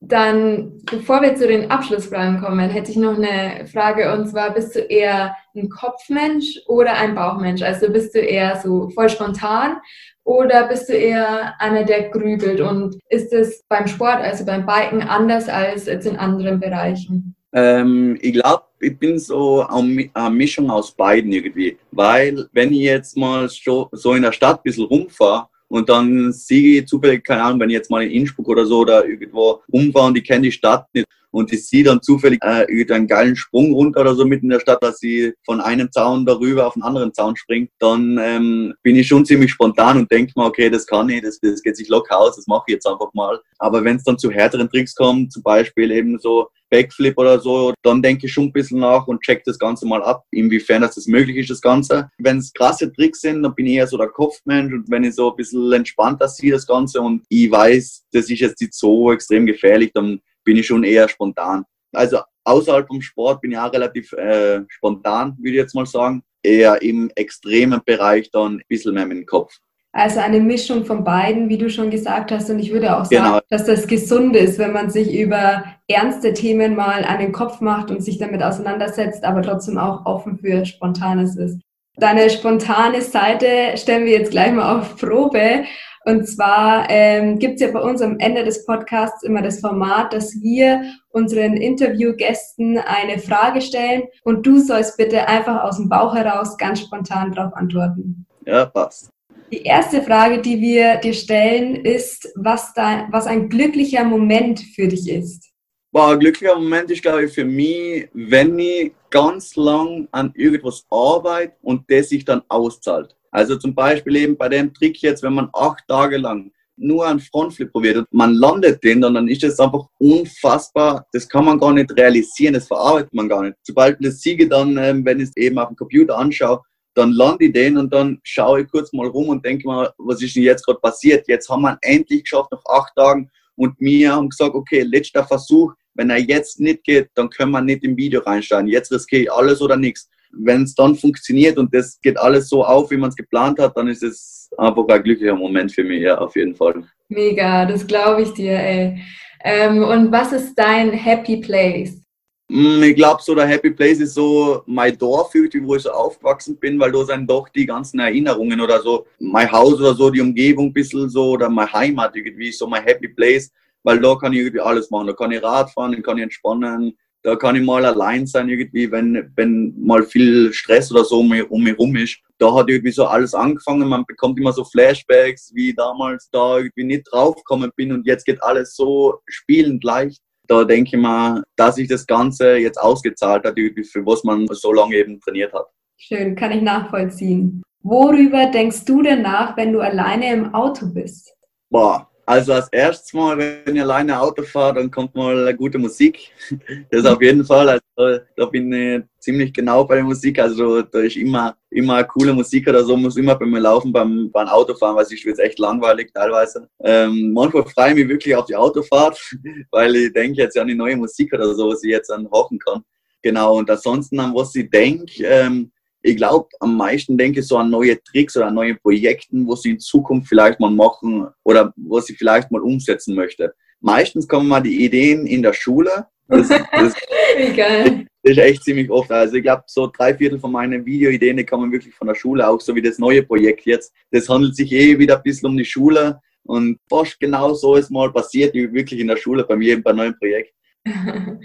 Dann, 0.00 0.82
bevor 0.84 1.22
wir 1.22 1.36
zu 1.36 1.46
den 1.46 1.70
Abschlussfragen 1.70 2.40
kommen, 2.40 2.68
hätte 2.68 2.90
ich 2.90 2.96
noch 2.96 3.16
eine 3.16 3.66
Frage 3.66 4.12
und 4.12 4.28
zwar, 4.28 4.52
bist 4.52 4.74
du 4.74 4.80
eher 4.80 5.34
ein 5.54 5.70
Kopfmensch 5.70 6.60
oder 6.66 6.94
ein 6.94 7.14
Bauchmensch? 7.14 7.62
Also 7.62 7.90
bist 7.90 8.14
du 8.14 8.18
eher 8.18 8.60
so 8.62 8.90
voll 8.90 9.08
spontan 9.08 9.78
oder 10.22 10.68
bist 10.68 10.88
du 10.88 10.92
eher 10.92 11.54
einer, 11.60 11.84
der 11.84 12.10
grübelt? 12.10 12.60
Und 12.60 12.98
ist 13.08 13.32
es 13.32 13.64
beim 13.68 13.86
Sport, 13.86 14.20
also 14.20 14.44
beim 14.44 14.66
Biken, 14.66 15.02
anders 15.02 15.48
als 15.48 15.86
jetzt 15.86 16.06
in 16.06 16.16
anderen 16.16 16.60
Bereichen? 16.60 17.34
Ähm, 17.52 18.18
ich 18.20 18.34
glaube, 18.34 18.64
ich 18.80 18.98
bin 18.98 19.18
so 19.18 19.66
eine 19.66 20.30
Mischung 20.30 20.70
aus 20.70 20.92
beiden 20.92 21.32
irgendwie. 21.32 21.78
Weil, 21.90 22.46
wenn 22.52 22.72
ich 22.72 22.80
jetzt 22.80 23.16
mal 23.16 23.48
so 23.48 24.14
in 24.14 24.22
der 24.22 24.32
Stadt 24.32 24.58
ein 24.58 24.62
bisschen 24.62 24.84
rumfahre 24.84 25.48
und 25.68 25.88
dann 25.88 26.32
sehe 26.32 26.80
ich 26.80 26.86
zufällig, 26.86 27.24
keine 27.24 27.42
Ahnung, 27.42 27.60
wenn 27.60 27.70
ich 27.70 27.74
jetzt 27.74 27.90
mal 27.90 28.02
in 28.02 28.10
Innsbruck 28.10 28.48
oder 28.48 28.66
so 28.66 28.80
oder 28.80 29.06
irgendwo 29.06 29.62
umfahre 29.68 30.06
und 30.06 30.18
ich 30.18 30.24
kenne 30.24 30.42
die 30.42 30.52
Stadt 30.52 30.86
nicht 30.94 31.06
und 31.36 31.52
ich 31.52 31.66
sehe 31.68 31.84
dann 31.84 32.00
zufällig 32.00 32.38
äh, 32.42 32.66
einen 32.92 33.06
geilen 33.06 33.36
Sprung 33.36 33.72
runter 33.74 34.00
oder 34.00 34.14
so 34.14 34.24
mitten 34.24 34.46
in 34.46 34.50
der 34.50 34.60
Stadt, 34.60 34.82
dass 34.82 34.98
sie 34.98 35.34
von 35.44 35.60
einem 35.60 35.92
Zaun 35.92 36.24
darüber 36.24 36.66
auf 36.66 36.76
einen 36.76 36.82
anderen 36.82 37.12
Zaun 37.12 37.36
springt, 37.36 37.70
dann 37.78 38.18
ähm, 38.22 38.74
bin 38.82 38.96
ich 38.96 39.06
schon 39.06 39.26
ziemlich 39.26 39.50
spontan 39.50 39.98
und 39.98 40.10
denke 40.10 40.32
mir, 40.36 40.46
okay, 40.46 40.70
das 40.70 40.86
kann 40.86 41.08
ich, 41.10 41.22
das, 41.22 41.38
das 41.40 41.62
geht 41.62 41.76
sich 41.76 41.88
locker 41.88 42.18
aus, 42.18 42.36
das 42.36 42.46
mache 42.46 42.64
ich 42.68 42.74
jetzt 42.74 42.86
einfach 42.86 43.12
mal. 43.12 43.38
Aber 43.58 43.84
wenn 43.84 43.96
es 43.96 44.04
dann 44.04 44.18
zu 44.18 44.30
härteren 44.30 44.70
Tricks 44.70 44.94
kommt, 44.94 45.32
zum 45.32 45.42
Beispiel 45.42 45.90
eben 45.90 46.18
so 46.18 46.48
Backflip 46.70 47.16
oder 47.18 47.38
so, 47.40 47.72
dann 47.82 48.02
denke 48.02 48.26
ich 48.26 48.32
schon 48.32 48.44
ein 48.44 48.52
bisschen 48.52 48.80
nach 48.80 49.06
und 49.06 49.22
check 49.22 49.44
das 49.44 49.58
Ganze 49.58 49.86
mal 49.86 50.02
ab, 50.02 50.24
inwiefern 50.30 50.82
das, 50.82 50.94
das 50.94 51.06
möglich 51.06 51.36
ist, 51.36 51.50
das 51.50 51.60
Ganze. 51.60 52.10
Wenn 52.18 52.38
es 52.38 52.52
krasse 52.52 52.92
Tricks 52.92 53.20
sind, 53.20 53.42
dann 53.42 53.54
bin 53.54 53.66
ich 53.66 53.74
eher 53.74 53.86
so 53.86 53.96
der 53.96 54.08
Kopfmensch 54.08 54.72
und 54.72 54.90
wenn 54.90 55.04
ich 55.04 55.14
so 55.14 55.30
ein 55.30 55.36
bisschen 55.36 55.72
entspannter 55.72 56.28
sehe, 56.28 56.52
das 56.52 56.66
Ganze 56.66 57.00
und 57.00 57.24
ich 57.28 57.50
weiß, 57.50 58.06
das 58.12 58.30
ist 58.30 58.40
jetzt 58.40 58.60
nicht 58.60 58.74
so 58.74 59.12
extrem 59.12 59.46
gefährlich, 59.46 59.92
dann 59.94 60.20
bin 60.44 60.56
ich 60.56 60.66
schon 60.66 60.84
eher 60.84 61.08
spontan. 61.08 61.64
Also 61.92 62.20
außerhalb 62.44 62.86
vom 62.86 63.02
Sport 63.02 63.40
bin 63.40 63.52
ich 63.52 63.58
auch 63.58 63.72
relativ 63.72 64.12
äh, 64.12 64.62
spontan, 64.68 65.36
würde 65.38 65.50
ich 65.50 65.56
jetzt 65.56 65.74
mal 65.74 65.86
sagen. 65.86 66.22
Eher 66.42 66.80
im 66.80 67.10
extremen 67.16 67.80
Bereich 67.84 68.30
dann 68.30 68.58
ein 68.58 68.62
bisschen 68.68 68.94
mehr 68.94 69.06
mit 69.06 69.18
dem 69.18 69.26
Kopf. 69.26 69.58
Also 69.96 70.20
eine 70.20 70.40
Mischung 70.40 70.84
von 70.84 71.04
beiden, 71.04 71.48
wie 71.48 71.56
du 71.56 71.70
schon 71.70 71.90
gesagt 71.90 72.30
hast. 72.30 72.50
Und 72.50 72.58
ich 72.58 72.70
würde 72.70 72.94
auch 72.94 73.06
sagen, 73.06 73.24
genau. 73.24 73.40
dass 73.48 73.64
das 73.64 73.86
gesund 73.86 74.36
ist, 74.36 74.58
wenn 74.58 74.72
man 74.72 74.90
sich 74.90 75.18
über 75.18 75.64
ernste 75.88 76.34
Themen 76.34 76.76
mal 76.76 77.02
an 77.02 77.18
den 77.18 77.32
Kopf 77.32 77.62
macht 77.62 77.90
und 77.90 78.04
sich 78.04 78.18
damit 78.18 78.42
auseinandersetzt, 78.42 79.24
aber 79.24 79.40
trotzdem 79.40 79.78
auch 79.78 80.04
offen 80.04 80.36
für 80.36 80.66
Spontanes 80.66 81.36
ist. 81.36 81.58
Deine 81.96 82.28
spontane 82.28 83.00
Seite 83.00 83.74
stellen 83.76 84.04
wir 84.04 84.12
jetzt 84.12 84.32
gleich 84.32 84.52
mal 84.52 84.78
auf 84.78 84.98
Probe. 84.98 85.64
Und 86.04 86.28
zwar 86.28 86.90
ähm, 86.90 87.38
gibt 87.38 87.54
es 87.54 87.62
ja 87.62 87.72
bei 87.72 87.80
uns 87.80 88.02
am 88.02 88.18
Ende 88.18 88.44
des 88.44 88.66
Podcasts 88.66 89.22
immer 89.22 89.40
das 89.40 89.60
Format, 89.60 90.12
dass 90.12 90.34
wir 90.42 90.82
unseren 91.08 91.54
Interviewgästen 91.54 92.78
eine 92.78 93.18
Frage 93.18 93.62
stellen 93.62 94.02
und 94.24 94.46
du 94.46 94.58
sollst 94.58 94.98
bitte 94.98 95.26
einfach 95.26 95.64
aus 95.64 95.78
dem 95.78 95.88
Bauch 95.88 96.14
heraus 96.14 96.58
ganz 96.58 96.80
spontan 96.80 97.32
darauf 97.32 97.54
antworten. 97.54 98.26
Ja, 98.44 98.66
passt. 98.66 99.15
Die 99.52 99.62
erste 99.62 100.02
Frage, 100.02 100.42
die 100.42 100.60
wir 100.60 100.96
dir 100.96 101.14
stellen, 101.14 101.76
ist, 101.76 102.32
was, 102.34 102.74
da, 102.74 103.06
was 103.10 103.26
ein 103.26 103.48
glücklicher 103.48 104.04
Moment 104.04 104.60
für 104.60 104.88
dich 104.88 105.08
ist. 105.08 105.52
Boah, 105.92 106.12
ein 106.12 106.18
glücklicher 106.18 106.56
Moment 106.56 106.90
ist, 106.90 107.02
glaube 107.02 107.26
ich, 107.26 107.32
für 107.32 107.44
mich, 107.44 108.08
wenn 108.12 108.58
ich 108.58 108.92
ganz 109.10 109.54
lang 109.54 110.08
an 110.10 110.32
irgendwas 110.34 110.84
arbeite 110.90 111.54
und 111.62 111.84
das 111.88 112.08
sich 112.08 112.24
dann 112.24 112.42
auszahlt. 112.48 113.16
Also 113.30 113.56
zum 113.56 113.74
Beispiel 113.74 114.16
eben 114.16 114.36
bei 114.36 114.48
dem 114.48 114.74
Trick 114.74 115.00
jetzt, 115.00 115.22
wenn 115.22 115.34
man 115.34 115.48
acht 115.52 115.84
Tage 115.86 116.16
lang 116.16 116.50
nur 116.76 117.06
einen 117.06 117.20
Frontflip 117.20 117.72
probiert 117.72 117.98
und 117.98 118.12
man 118.12 118.34
landet 118.34 118.82
den, 118.84 119.00
dann, 119.00 119.14
dann 119.14 119.28
ist 119.28 119.42
das 119.42 119.58
einfach 119.60 119.86
unfassbar. 119.98 121.06
Das 121.12 121.28
kann 121.28 121.44
man 121.44 121.58
gar 121.58 121.72
nicht 121.72 121.96
realisieren, 121.96 122.54
das 122.54 122.66
verarbeitet 122.66 123.14
man 123.14 123.28
gar 123.28 123.42
nicht. 123.42 123.56
Sobald 123.62 123.98
ich 124.00 124.08
das 124.08 124.20
siege 124.20 124.48
dann, 124.48 124.76
ähm, 124.76 125.04
wenn 125.04 125.20
ich 125.20 125.28
es 125.28 125.36
eben 125.36 125.58
auf 125.58 125.68
dem 125.68 125.76
Computer 125.76 126.18
anschaue, 126.18 126.60
dann 126.96 127.12
lande 127.12 127.44
ich 127.44 127.52
den 127.52 127.76
und 127.76 127.92
dann 127.92 128.18
schaue 128.22 128.62
ich 128.62 128.70
kurz 128.70 128.92
mal 128.92 129.06
rum 129.06 129.28
und 129.28 129.44
denke 129.44 129.66
mal, 129.66 129.90
was 129.98 130.22
ist 130.22 130.34
denn 130.34 130.42
jetzt 130.42 130.64
gerade 130.64 130.80
passiert? 130.80 131.28
Jetzt 131.28 131.48
haben 131.48 131.62
wir 131.62 131.78
endlich 131.82 132.24
geschafft 132.24 132.50
nach 132.50 132.64
acht 132.66 132.94
Tagen 132.96 133.30
und 133.54 133.74
wir 133.78 134.12
haben 134.12 134.30
gesagt, 134.30 134.54
okay, 134.54 134.80
letzter 134.80 135.24
Versuch, 135.24 135.74
wenn 135.94 136.10
er 136.10 136.18
jetzt 136.18 136.58
nicht 136.60 136.84
geht, 136.84 137.08
dann 137.14 137.30
können 137.30 137.52
wir 137.52 137.60
nicht 137.60 137.84
im 137.84 137.96
Video 137.96 138.20
reinsteigen. 138.20 138.68
Jetzt 138.68 138.92
riskiere 138.92 139.22
ich 139.22 139.32
alles 139.32 139.60
oder 139.60 139.76
nichts. 139.76 140.08
Wenn 140.32 140.62
es 140.62 140.74
dann 140.74 140.96
funktioniert 140.96 141.56
und 141.58 141.74
das 141.74 141.98
geht 142.00 142.18
alles 142.18 142.48
so 142.48 142.64
auf, 142.64 142.90
wie 142.90 142.96
man 142.96 143.10
es 143.10 143.16
geplant 143.16 143.58
hat, 143.58 143.76
dann 143.76 143.88
ist 143.88 144.02
es 144.02 144.50
einfach 144.58 144.86
ein 144.88 145.02
glücklicher 145.02 145.34
Moment 145.34 145.72
für 145.72 145.84
mich, 145.84 146.02
ja, 146.02 146.18
auf 146.18 146.34
jeden 146.36 146.54
Fall. 146.54 146.82
Mega, 147.08 147.66
das 147.66 147.86
glaube 147.86 148.22
ich 148.22 148.32
dir, 148.32 148.58
ey. 148.58 149.02
Ähm, 149.44 149.84
und 149.84 150.12
was 150.12 150.32
ist 150.32 150.54
dein 150.54 150.92
Happy 150.92 151.38
Place? 151.38 152.05
Mm, 152.48 152.82
ich 152.84 152.94
glaube, 152.94 153.20
so 153.22 153.34
der 153.34 153.46
Happy 153.46 153.70
Place 153.70 153.98
ist 153.98 154.14
so 154.14 154.62
mein 154.66 154.96
Dorf, 154.96 155.34
wo 155.34 155.74
ich 155.74 155.82
so 155.82 155.90
aufgewachsen 155.90 156.56
bin, 156.56 156.78
weil 156.78 156.92
da 156.92 157.04
sind 157.04 157.28
doch 157.28 157.48
die 157.48 157.66
ganzen 157.66 157.98
Erinnerungen 157.98 158.60
oder 158.60 158.80
so, 158.80 159.06
mein 159.18 159.50
Haus 159.50 159.74
oder 159.80 159.94
so, 159.94 160.10
die 160.10 160.20
Umgebung 160.20 160.66
ein 160.66 160.72
bisschen 160.72 161.08
so, 161.08 161.30
oder 161.32 161.48
meine 161.48 161.72
Heimat 161.72 162.14
irgendwie, 162.14 162.52
so 162.52 162.68
mein 162.68 162.84
Happy 162.84 163.08
Place, 163.08 163.50
weil 163.82 164.00
da 164.00 164.14
kann 164.14 164.32
ich 164.32 164.40
irgendwie 164.40 164.60
alles 164.60 164.90
machen. 164.90 165.08
Da 165.08 165.12
kann 165.12 165.32
ich 165.32 165.42
Rad 165.42 165.70
fahren, 165.72 165.92
da 165.92 166.00
kann 166.00 166.18
ich 166.18 166.22
entspannen, 166.22 166.96
da 167.22 167.34
kann 167.34 167.56
ich 167.56 167.62
mal 167.62 167.84
allein 167.84 168.24
sein 168.28 168.48
irgendwie, 168.48 168.92
wenn, 168.92 169.32
wenn 169.34 169.74
mal 169.84 170.04
viel 170.04 170.52
Stress 170.52 170.92
oder 170.92 171.04
so 171.04 171.20
um 171.20 171.28
mich, 171.30 171.50
um 171.50 171.64
mich 171.64 171.76
rum 171.76 171.96
ist. 171.96 172.18
Da 172.38 172.54
hat 172.54 172.68
irgendwie 172.68 172.92
so 172.92 173.06
alles 173.06 173.34
angefangen, 173.34 173.88
man 173.88 174.04
bekommt 174.06 174.38
immer 174.38 174.52
so 174.52 174.64
Flashbacks, 174.64 175.50
wie 175.52 175.74
damals 175.74 176.28
da 176.30 176.58
irgendwie 176.58 176.84
nicht 176.84 177.08
draufgekommen 177.10 177.72
bin 177.74 177.90
und 177.92 178.06
jetzt 178.06 178.24
geht 178.24 178.40
alles 178.40 178.76
so 178.76 179.18
spielend 179.26 179.82
leicht 179.82 180.22
da 180.48 180.64
denke 180.64 180.96
ich 180.96 181.02
mal, 181.02 181.42
dass 181.56 181.76
sich 181.76 181.88
das 181.88 182.06
Ganze 182.06 182.56
jetzt 182.56 182.78
ausgezahlt 182.78 183.44
hat, 183.44 183.56
für 183.58 184.06
was 184.06 184.24
man 184.24 184.46
so 184.50 184.72
lange 184.72 184.96
eben 184.96 185.20
trainiert 185.20 185.52
hat. 185.52 185.66
Schön, 185.96 186.36
kann 186.36 186.52
ich 186.52 186.62
nachvollziehen. 186.62 187.62
Worüber 187.82 188.46
denkst 188.46 188.84
du 188.84 189.02
denn 189.02 189.22
nach, 189.22 189.56
wenn 189.56 189.72
du 189.72 189.80
alleine 189.80 190.32
im 190.32 190.54
Auto 190.54 190.86
bist? 190.86 191.34
Boah, 191.70 192.10
also 192.28 192.54
als 192.54 192.68
erstes 192.72 193.12
Mal, 193.12 193.38
wenn 193.38 193.76
ich 193.76 193.80
alleine 193.80 194.20
Auto 194.20 194.42
fahre, 194.42 194.74
dann 194.74 194.90
kommt 194.90 195.14
mal 195.14 195.54
gute 195.54 195.78
Musik. 195.78 196.32
Das 196.90 197.06
auf 197.06 197.22
jeden 197.22 197.44
Fall. 197.44 197.68
Also 197.68 198.20
da 198.36 198.46
bin 198.46 198.72
ich 198.72 199.02
ziemlich 199.20 199.52
genau 199.52 199.84
bei 199.84 199.96
der 199.96 200.04
Musik. 200.04 200.38
Also 200.40 200.82
da 200.82 200.98
ist 201.00 201.16
immer, 201.16 201.56
immer 201.70 202.02
coole 202.04 202.32
Musik 202.32 202.68
oder 202.68 202.82
so, 202.84 202.96
muss 202.96 203.16
immer 203.16 203.36
bei 203.36 203.46
mir 203.46 203.60
laufen 203.60 203.92
beim, 203.92 204.30
beim 204.32 204.48
Autofahren, 204.48 204.96
weil 204.96 205.04
es 205.04 205.24
wird 205.24 205.38
echt 205.38 205.58
langweilig 205.60 206.12
teilweise. 206.12 206.68
Ähm, 206.80 207.32
manchmal 207.32 207.64
freue 207.66 207.90
ich 207.90 207.96
mich 207.96 208.08
wirklich 208.08 208.34
auf 208.34 208.46
die 208.46 208.56
Autofahrt, 208.56 209.18
weil 209.70 209.94
ich 209.94 210.12
denke 210.12 210.42
jetzt 210.42 210.58
an 210.58 210.66
die 210.66 210.74
neue 210.74 210.96
Musik 210.96 211.32
oder 211.32 211.54
so, 211.54 211.68
was 211.68 211.84
ich 211.84 211.90
jetzt 211.90 212.08
dann 212.08 212.28
hoffen 212.30 212.58
kann. 212.58 212.82
Genau, 213.22 213.58
und 213.58 213.70
ansonsten 213.70 214.18
an 214.18 214.34
was 214.34 214.54
ich 214.56 214.68
denke, 214.68 215.24
ähm, 215.24 215.70
ich 216.02 216.16
glaube, 216.16 216.48
am 216.60 216.76
meisten 216.76 217.18
denke 217.18 217.40
ich 217.40 217.46
so 217.46 217.56
an 217.56 217.70
neue 217.70 218.02
Tricks 218.02 218.36
oder 218.36 218.46
an 218.46 218.54
neue 218.54 218.74
Projekten, 218.76 219.46
wo 219.46 219.56
sie 219.56 219.70
in 219.70 219.80
Zukunft 219.80 220.28
vielleicht 220.28 220.60
mal 220.60 220.70
machen 220.70 221.26
oder 221.44 221.72
was 221.76 222.06
sie 222.06 222.14
vielleicht 222.14 222.50
mal 222.50 222.62
umsetzen 222.62 223.14
möchte. 223.14 223.54
Meistens 223.80 224.28
kommen 224.28 224.48
mal 224.48 224.60
die 224.60 224.84
Ideen 224.84 225.26
in 225.26 225.42
der 225.42 225.52
Schule. 225.52 226.06
Das, 226.28 226.48
das, 226.48 226.94
Egal. 227.36 228.06
ist 228.22 228.38
echt 228.38 228.64
ziemlich 228.64 228.90
oft. 228.90 229.10
Also 229.12 229.36
ich 229.36 229.42
glaube, 229.42 229.62
so 229.66 229.86
drei 229.86 230.14
Viertel 230.14 230.38
von 230.38 230.52
meinen 230.52 230.84
Videoideen 230.84 231.36
die 231.36 231.44
kommen 231.44 231.70
wirklich 231.70 231.94
von 231.94 232.08
der 232.08 232.14
Schule, 232.14 232.48
auch 232.48 232.60
so 232.60 232.74
wie 232.74 232.82
das 232.82 232.98
neue 232.98 233.22
Projekt 233.22 233.64
jetzt. 233.64 233.92
Das 234.10 234.28
handelt 234.28 234.56
sich 234.56 234.72
eh 234.72 234.98
wieder 234.98 235.16
ein 235.16 235.22
bisschen 235.22 235.48
um 235.48 235.56
die 235.56 235.64
Schule. 235.64 236.20
Und 236.44 236.78
fast 236.88 237.18
genau 237.18 237.54
so 237.54 237.74
ist 237.74 237.90
mal 237.90 238.12
passiert, 238.12 238.54
wie 238.54 238.72
wirklich 238.72 239.00
in 239.00 239.08
der 239.08 239.16
Schule 239.16 239.44
bei 239.44 239.56
mir 239.56 239.82
bei 239.82 239.92
neuen 239.92 240.16
Projekt. 240.16 240.52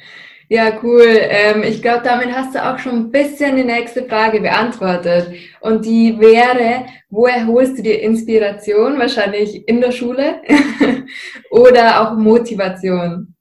Ja, 0.51 0.77
cool. 0.83 1.07
Ähm, 1.07 1.63
ich 1.63 1.81
glaube, 1.81 2.01
damit 2.03 2.29
hast 2.33 2.53
du 2.53 2.61
auch 2.61 2.77
schon 2.77 2.95
ein 2.95 3.09
bisschen 3.09 3.55
die 3.55 3.63
nächste 3.63 4.03
Frage 4.03 4.41
beantwortet. 4.41 5.31
Und 5.61 5.85
die 5.85 6.19
wäre, 6.19 6.87
woher 7.09 7.47
holst 7.47 7.77
du 7.77 7.83
dir 7.83 8.01
Inspiration? 8.01 8.99
Wahrscheinlich 8.99 9.65
in 9.69 9.79
der 9.79 9.93
Schule 9.93 10.41
oder 11.51 12.01
auch 12.01 12.17
Motivation? 12.17 13.33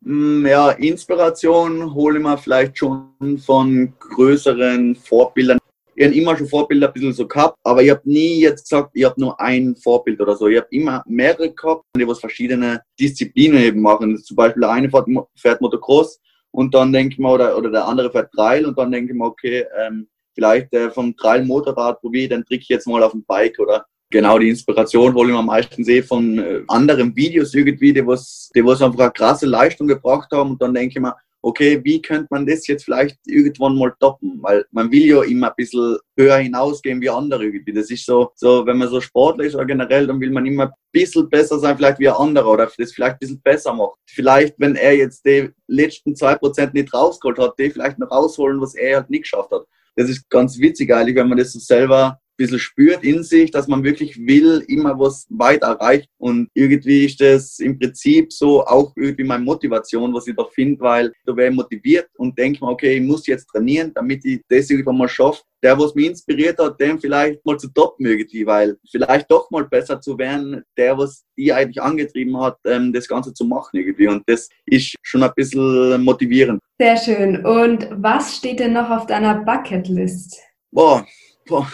Mm, 0.00 0.44
ja, 0.44 0.72
Inspiration 0.72 1.94
hole 1.94 2.18
ich 2.18 2.24
mir 2.24 2.36
vielleicht 2.36 2.76
schon 2.76 3.38
von 3.46 3.92
größeren 4.00 4.96
Vorbildern. 4.96 5.58
Ich 5.94 6.04
habe 6.04 6.16
immer 6.16 6.36
schon 6.36 6.48
Vorbilder 6.48 6.88
ein 6.88 6.92
bisschen 6.92 7.12
so 7.12 7.28
gehabt, 7.28 7.56
aber 7.62 7.80
ich 7.84 7.90
habe 7.90 8.02
nie 8.02 8.40
jetzt 8.40 8.68
gesagt, 8.68 8.90
ich 8.94 9.04
habe 9.04 9.20
nur 9.20 9.40
ein 9.40 9.76
Vorbild 9.76 10.20
oder 10.20 10.34
so. 10.34 10.48
Ich 10.48 10.56
habe 10.56 10.66
immer 10.72 11.04
mehrere 11.06 11.48
gehabt, 11.48 11.84
die 11.96 12.08
was 12.08 12.18
verschiedene 12.18 12.82
Disziplinen 12.98 13.62
eben 13.62 13.80
machen. 13.80 14.18
Zum 14.18 14.34
Beispiel 14.34 14.64
eine 14.64 14.90
fährt 15.36 15.60
Motocross, 15.60 16.18
und 16.56 16.72
dann 16.74 16.90
denke 16.90 17.12
ich 17.12 17.18
mir, 17.18 17.30
oder, 17.30 17.58
oder 17.58 17.70
der 17.70 17.86
andere 17.86 18.10
fährt 18.10 18.32
Trail 18.32 18.64
und 18.64 18.78
dann 18.78 18.90
denke 18.90 19.12
ich 19.12 19.18
mir, 19.18 19.26
okay, 19.26 19.66
ähm, 19.78 20.08
vielleicht 20.34 20.72
äh, 20.72 20.90
vom 20.90 21.14
Trail-Motorrad 21.14 22.00
probiere 22.00 22.24
ich 22.24 22.30
den 22.30 22.46
Trick 22.46 22.66
jetzt 22.68 22.88
mal 22.88 23.02
auf 23.02 23.12
dem 23.12 23.24
Bike 23.24 23.58
oder? 23.58 23.84
Genau 24.08 24.38
die 24.38 24.48
Inspiration 24.48 25.12
hole 25.12 25.28
ich 25.28 25.36
mir 25.36 25.42
meistens 25.42 25.86
eh 25.88 26.02
von 26.02 26.38
äh, 26.38 26.62
anderen 26.68 27.14
Videos 27.14 27.52
irgendwie, 27.52 27.92
die 27.92 28.06
was, 28.06 28.50
die 28.54 28.64
was 28.64 28.80
einfach 28.80 29.00
eine 29.00 29.10
krasse 29.10 29.44
Leistung 29.44 29.86
gebracht 29.86 30.30
haben. 30.32 30.52
Und 30.52 30.62
dann 30.62 30.72
denke 30.72 30.94
ich 30.96 31.02
mir, 31.02 31.14
okay, 31.46 31.80
wie 31.84 32.02
könnte 32.02 32.26
man 32.30 32.44
das 32.44 32.66
jetzt 32.66 32.84
vielleicht 32.84 33.16
irgendwann 33.24 33.78
mal 33.78 33.94
toppen? 34.00 34.38
Weil 34.42 34.64
man 34.72 34.90
will 34.90 35.06
ja 35.06 35.22
immer 35.22 35.50
ein 35.50 35.54
bisschen 35.56 35.96
höher 36.16 36.38
hinausgehen 36.38 37.00
wie 37.00 37.08
andere 37.08 37.44
irgendwie. 37.44 37.72
Das 37.72 37.88
ist 37.88 38.04
so, 38.04 38.32
so 38.34 38.66
wenn 38.66 38.78
man 38.78 38.88
so 38.88 39.00
sportlich 39.00 39.54
oder 39.54 39.64
generell, 39.64 40.08
dann 40.08 40.20
will 40.20 40.32
man 40.32 40.44
immer 40.44 40.64
ein 40.64 40.72
bisschen 40.90 41.30
besser 41.30 41.60
sein, 41.60 41.76
vielleicht 41.76 42.00
wie 42.00 42.08
ein 42.08 42.16
anderer 42.16 42.50
oder 42.50 42.68
das 42.76 42.92
vielleicht 42.92 43.14
ein 43.14 43.18
bisschen 43.20 43.40
besser 43.42 43.72
macht. 43.72 43.94
Vielleicht, 44.06 44.56
wenn 44.58 44.74
er 44.74 44.96
jetzt 44.96 45.24
die 45.24 45.50
letzten 45.68 46.16
zwei 46.16 46.34
Prozent 46.34 46.74
nicht 46.74 46.92
rausgeholt 46.92 47.38
hat, 47.38 47.56
die 47.60 47.70
vielleicht 47.70 48.00
noch 48.00 48.10
rausholen, 48.10 48.60
was 48.60 48.74
er 48.74 48.96
halt 48.96 49.10
nicht 49.10 49.22
geschafft 49.22 49.52
hat. 49.52 49.66
Das 49.94 50.10
ist 50.10 50.28
ganz 50.28 50.58
witzig 50.58 50.92
eigentlich, 50.92 51.14
wenn 51.14 51.28
man 51.28 51.38
das 51.38 51.52
so 51.52 51.60
selber 51.60 52.18
bisschen 52.36 52.58
spürt 52.58 53.02
in 53.02 53.22
sich, 53.22 53.50
dass 53.50 53.68
man 53.68 53.82
wirklich 53.82 54.18
will, 54.18 54.64
immer 54.68 54.98
was 54.98 55.26
weiter 55.30 55.68
erreicht. 55.68 56.08
Und 56.18 56.48
irgendwie 56.54 57.06
ist 57.06 57.20
das 57.20 57.58
im 57.58 57.78
Prinzip 57.78 58.32
so 58.32 58.64
auch 58.64 58.92
irgendwie 58.96 59.24
meine 59.24 59.44
Motivation, 59.44 60.12
was 60.14 60.26
ich 60.26 60.36
da 60.36 60.44
finde, 60.44 60.80
weil 60.80 61.12
da 61.24 61.36
wäre 61.36 61.50
ich 61.50 61.56
motiviert 61.56 62.08
und 62.16 62.38
denke 62.38 62.64
mir, 62.64 62.70
okay, 62.70 62.96
ich 62.96 63.02
muss 63.02 63.26
jetzt 63.26 63.46
trainieren, 63.46 63.92
damit 63.94 64.24
ich 64.24 64.40
das 64.48 64.70
irgendwann 64.70 64.98
mal 64.98 65.08
schaffe. 65.08 65.42
Der, 65.62 65.78
was 65.78 65.94
mich 65.94 66.06
inspiriert 66.06 66.58
hat, 66.58 66.78
den 66.78 67.00
vielleicht 67.00 67.44
mal 67.44 67.58
zu 67.58 67.68
toppen 67.68 68.06
irgendwie, 68.06 68.46
weil 68.46 68.76
vielleicht 68.90 69.30
doch 69.30 69.50
mal 69.50 69.64
besser 69.64 70.00
zu 70.00 70.16
werden, 70.18 70.62
der, 70.76 70.96
was 70.96 71.24
die 71.36 71.52
eigentlich 71.52 71.82
angetrieben 71.82 72.38
hat, 72.38 72.58
ähm, 72.66 72.92
das 72.92 73.08
Ganze 73.08 73.32
zu 73.32 73.44
machen 73.44 73.70
irgendwie. 73.78 74.06
Und 74.06 74.22
das 74.26 74.48
ist 74.66 74.94
schon 75.02 75.22
ein 75.22 75.32
bisschen 75.34 76.04
motivierend. 76.04 76.62
Sehr 76.78 76.96
schön. 76.96 77.44
Und 77.44 77.88
was 77.90 78.36
steht 78.36 78.60
denn 78.60 78.74
noch 78.74 78.90
auf 78.90 79.06
deiner 79.06 79.42
Bucketlist? 79.44 80.38
Boah, 80.70 81.06
boah. 81.46 81.66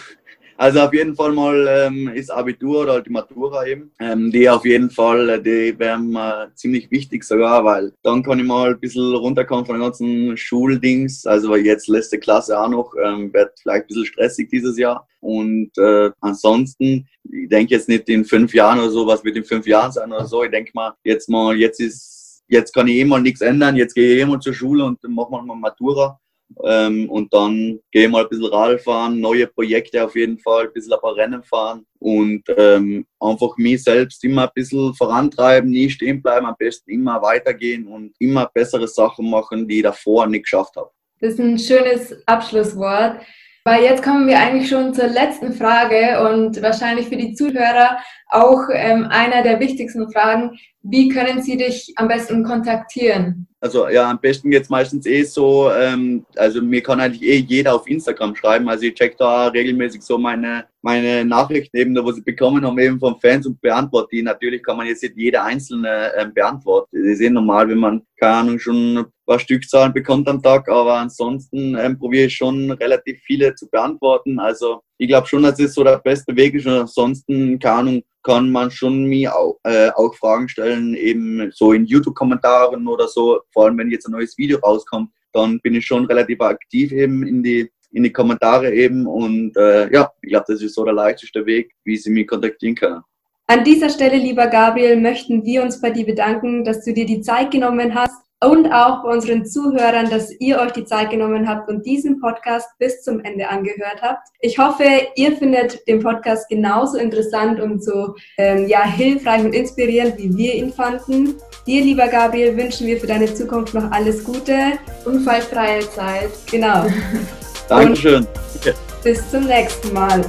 Also 0.57 0.81
auf 0.81 0.93
jeden 0.93 1.15
Fall 1.15 1.31
mal 1.31 1.67
ähm, 1.67 2.09
ist 2.09 2.29
Abitur 2.29 2.83
oder 2.83 2.93
halt 2.93 3.07
die 3.07 3.11
Matura 3.11 3.65
eben. 3.65 3.91
Ähm, 3.99 4.31
die 4.31 4.49
auf 4.49 4.65
jeden 4.65 4.89
Fall, 4.89 5.29
äh, 5.29 5.41
die 5.41 5.77
wären 5.79 6.15
äh, 6.15 6.47
ziemlich 6.55 6.91
wichtig 6.91 7.23
sogar, 7.23 7.63
weil 7.65 7.93
dann 8.03 8.23
kann 8.23 8.39
ich 8.39 8.45
mal 8.45 8.71
ein 8.71 8.79
bisschen 8.79 9.15
runterkommen 9.15 9.65
von 9.65 9.75
den 9.75 9.83
ganzen 9.83 10.37
Schuldings. 10.37 11.25
Also 11.25 11.55
jetzt 11.55 11.87
letzte 11.87 12.19
Klasse 12.19 12.59
auch 12.59 12.69
noch, 12.69 12.93
ähm, 13.03 13.33
wird 13.33 13.59
vielleicht 13.61 13.85
ein 13.85 13.87
bisschen 13.87 14.05
stressig 14.05 14.49
dieses 14.49 14.77
Jahr. 14.77 15.07
Und 15.21 15.71
äh, 15.77 16.11
ansonsten, 16.19 17.07
ich 17.23 17.49
denke 17.49 17.73
jetzt 17.73 17.89
nicht 17.89 18.09
in 18.09 18.25
fünf 18.25 18.53
Jahren 18.53 18.79
oder 18.79 18.89
so, 18.89 19.07
was 19.07 19.23
wird 19.23 19.37
in 19.37 19.45
fünf 19.45 19.65
Jahren 19.65 19.91
sein 19.91 20.11
oder 20.11 20.25
so. 20.25 20.43
Ich 20.43 20.51
denke 20.51 20.71
mal, 20.73 20.93
jetzt 21.03 21.29
mal, 21.29 21.55
jetzt 21.57 21.79
ist, 21.79 22.43
jetzt 22.47 22.73
kann 22.73 22.87
ich 22.87 22.95
eh 22.95 23.05
mal 23.05 23.21
nichts 23.21 23.41
ändern. 23.41 23.75
Jetzt 23.75 23.95
gehe 23.95 24.15
ich 24.15 24.21
eh 24.21 24.25
mal 24.25 24.39
zur 24.39 24.53
Schule 24.53 24.83
und 24.83 25.03
dann 25.03 25.13
machen 25.13 25.31
wir 25.31 25.41
mal 25.41 25.55
Matura. 25.55 26.19
Ähm, 26.65 27.09
und 27.09 27.33
dann 27.33 27.79
gehe 27.91 28.05
ich 28.05 28.11
mal 28.11 28.23
ein 28.23 28.29
bisschen 28.29 28.45
Radl 28.45 28.77
fahren, 28.79 29.19
neue 29.19 29.47
Projekte 29.47 30.03
auf 30.03 30.15
jeden 30.15 30.39
Fall, 30.39 30.65
ein 30.65 30.73
bisschen 30.73 30.93
ein 30.93 30.99
paar 30.99 31.15
Rennen 31.15 31.43
fahren 31.43 31.85
und 31.99 32.43
ähm, 32.57 33.05
einfach 33.19 33.57
mich 33.57 33.83
selbst 33.83 34.23
immer 34.23 34.43
ein 34.43 34.53
bisschen 34.53 34.93
vorantreiben, 34.93 35.69
nie 35.69 35.89
stehen 35.89 36.21
bleiben, 36.21 36.45
am 36.45 36.55
besten 36.57 36.91
immer 36.91 37.21
weitergehen 37.21 37.87
und 37.87 38.13
immer 38.19 38.49
bessere 38.53 38.87
Sachen 38.87 39.29
machen, 39.29 39.67
die 39.67 39.77
ich 39.77 39.83
davor 39.83 40.27
nicht 40.27 40.43
geschafft 40.43 40.75
habe. 40.75 40.89
Das 41.19 41.33
ist 41.33 41.39
ein 41.39 41.57
schönes 41.57 42.27
Abschlusswort. 42.27 43.21
Weil 43.65 43.83
jetzt 43.83 44.03
kommen 44.03 44.27
wir 44.27 44.39
eigentlich 44.39 44.67
schon 44.67 44.93
zur 44.93 45.07
letzten 45.07 45.53
Frage 45.53 46.29
und 46.29 46.61
wahrscheinlich 46.61 47.07
für 47.07 47.15
die 47.15 47.33
Zuhörer 47.33 47.97
auch 48.27 48.67
ähm, 48.69 49.07
einer 49.09 49.41
der 49.41 49.61
wichtigsten 49.61 50.11
Fragen. 50.11 50.59
Wie 50.85 51.07
können 51.07 51.41
sie 51.41 51.55
dich 51.55 51.93
am 51.95 52.09
besten 52.09 52.43
kontaktieren? 52.43 53.47
Also 53.61 53.87
ja, 53.87 54.09
am 54.09 54.19
besten 54.19 54.51
jetzt 54.51 54.69
meistens 54.69 55.05
eh 55.05 55.23
so, 55.23 55.71
ähm, 55.71 56.25
also 56.35 56.61
mir 56.61 56.83
kann 56.83 56.99
eigentlich 56.99 57.23
eh 57.23 57.37
jeder 57.37 57.75
auf 57.75 57.87
Instagram 57.87 58.35
schreiben. 58.35 58.67
Also 58.67 58.83
ich 58.83 58.93
check 58.93 59.17
da 59.17 59.47
regelmäßig 59.47 60.01
so 60.01 60.17
meine, 60.17 60.65
meine 60.81 61.23
Nachrichten 61.23 61.77
eben, 61.77 61.95
wo 61.95 62.11
sie 62.11 62.21
bekommen 62.21 62.65
haben, 62.65 62.77
eben 62.79 62.99
von 62.99 63.17
Fans 63.21 63.47
und 63.47 63.61
beantworte 63.61 64.09
die. 64.11 64.21
Natürlich 64.21 64.61
kann 64.61 64.75
man 64.75 64.87
jetzt 64.87 65.01
nicht 65.03 65.15
jede 65.15 65.41
einzelne 65.41 66.11
ähm, 66.17 66.33
beantworten. 66.33 66.89
Das 66.91 67.13
ist 67.13 67.21
eh 67.21 67.29
normal, 67.29 67.69
wenn 67.69 67.77
man, 67.77 68.01
keine 68.19 68.33
Ahnung, 68.33 68.59
schon 68.59 68.97
ein 68.97 69.05
paar 69.25 69.39
Stückzahlen 69.39 69.93
bekommt 69.93 70.27
am 70.27 70.41
Tag, 70.41 70.67
aber 70.67 70.95
ansonsten 70.95 71.77
ähm, 71.77 71.97
probiere 71.97 72.25
ich 72.25 72.35
schon 72.35 72.71
relativ 72.71 73.21
viele 73.21 73.55
zu 73.55 73.69
beantworten. 73.69 74.37
Also 74.37 74.81
ich 74.97 75.07
glaube 75.07 75.27
schon, 75.27 75.43
dass 75.43 75.57
es 75.59 75.73
so 75.73 75.85
der 75.85 75.99
beste 75.99 76.35
Weg 76.35 76.55
ist 76.55 76.67
und 76.67 76.73
ansonsten, 76.73 77.57
keine 77.57 77.75
Ahnung, 77.75 78.03
kann 78.23 78.51
man 78.51 78.71
schon 78.71 79.03
mir 79.03 79.35
auch, 79.35 79.59
äh, 79.63 79.89
auch 79.89 80.15
Fragen 80.15 80.47
stellen, 80.49 80.95
eben 80.95 81.51
so 81.53 81.73
in 81.73 81.85
YouTube-Kommentaren 81.85 82.87
oder 82.87 83.07
so. 83.07 83.41
Vor 83.51 83.65
allem, 83.65 83.77
wenn 83.77 83.91
jetzt 83.91 84.07
ein 84.07 84.13
neues 84.13 84.37
Video 84.37 84.59
rauskommt, 84.59 85.09
dann 85.33 85.59
bin 85.59 85.75
ich 85.75 85.85
schon 85.85 86.05
relativ 86.05 86.39
aktiv 86.41 86.91
eben 86.91 87.27
in 87.27 87.43
die, 87.43 87.69
in 87.91 88.03
die 88.03 88.13
Kommentare 88.13 88.73
eben. 88.73 89.05
Und 89.05 89.55
äh, 89.57 89.91
ja, 89.91 90.11
ich 90.21 90.29
glaube, 90.29 90.45
das 90.47 90.61
ist 90.61 90.75
so 90.75 90.85
der 90.85 90.93
leichteste 90.93 91.45
Weg, 91.45 91.73
wie 91.83 91.97
Sie 91.97 92.11
mich 92.11 92.27
kontaktieren 92.27 92.75
können. 92.75 93.01
An 93.47 93.63
dieser 93.63 93.89
Stelle, 93.89 94.17
lieber 94.17 94.47
Gabriel, 94.47 94.99
möchten 94.99 95.43
wir 95.43 95.63
uns 95.63 95.81
bei 95.81 95.91
dir 95.91 96.05
bedanken, 96.05 96.63
dass 96.63 96.85
du 96.85 96.93
dir 96.93 97.05
die 97.05 97.21
Zeit 97.21 97.51
genommen 97.51 97.93
hast, 97.93 98.22
und 98.43 98.71
auch 98.71 99.03
bei 99.03 99.09
unseren 99.09 99.45
Zuhörern, 99.45 100.09
dass 100.09 100.31
ihr 100.39 100.59
euch 100.59 100.71
die 100.71 100.85
Zeit 100.85 101.09
genommen 101.09 101.47
habt 101.47 101.69
und 101.69 101.85
diesen 101.85 102.19
Podcast 102.19 102.67
bis 102.79 103.01
zum 103.03 103.19
Ende 103.21 103.47
angehört 103.49 104.01
habt. 104.01 104.27
Ich 104.41 104.57
hoffe, 104.57 104.83
ihr 105.15 105.35
findet 105.37 105.87
den 105.87 106.01
Podcast 106.01 106.49
genauso 106.49 106.97
interessant 106.97 107.59
und 107.59 107.83
so 107.83 108.15
ähm, 108.37 108.67
ja, 108.67 108.83
hilfreich 108.83 109.43
und 109.43 109.53
inspirierend, 109.53 110.17
wie 110.17 110.35
wir 110.35 110.55
ihn 110.55 110.73
fanden. 110.73 111.35
Dir, 111.65 111.83
lieber 111.83 112.07
Gabriel, 112.07 112.57
wünschen 112.57 112.87
wir 112.87 112.99
für 112.99 113.07
deine 113.07 113.33
Zukunft 113.33 113.73
noch 113.73 113.89
alles 113.91 114.23
Gute. 114.23 114.73
Unfallfreie 115.05 115.81
Zeit. 115.91 116.31
Genau. 116.51 116.85
Dankeschön. 117.69 118.25
Und 118.25 119.03
bis 119.03 119.29
zum 119.29 119.45
nächsten 119.45 119.93
Mal. 119.93 120.23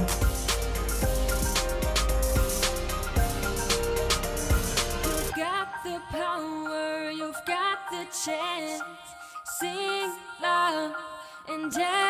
down. 11.69 12.04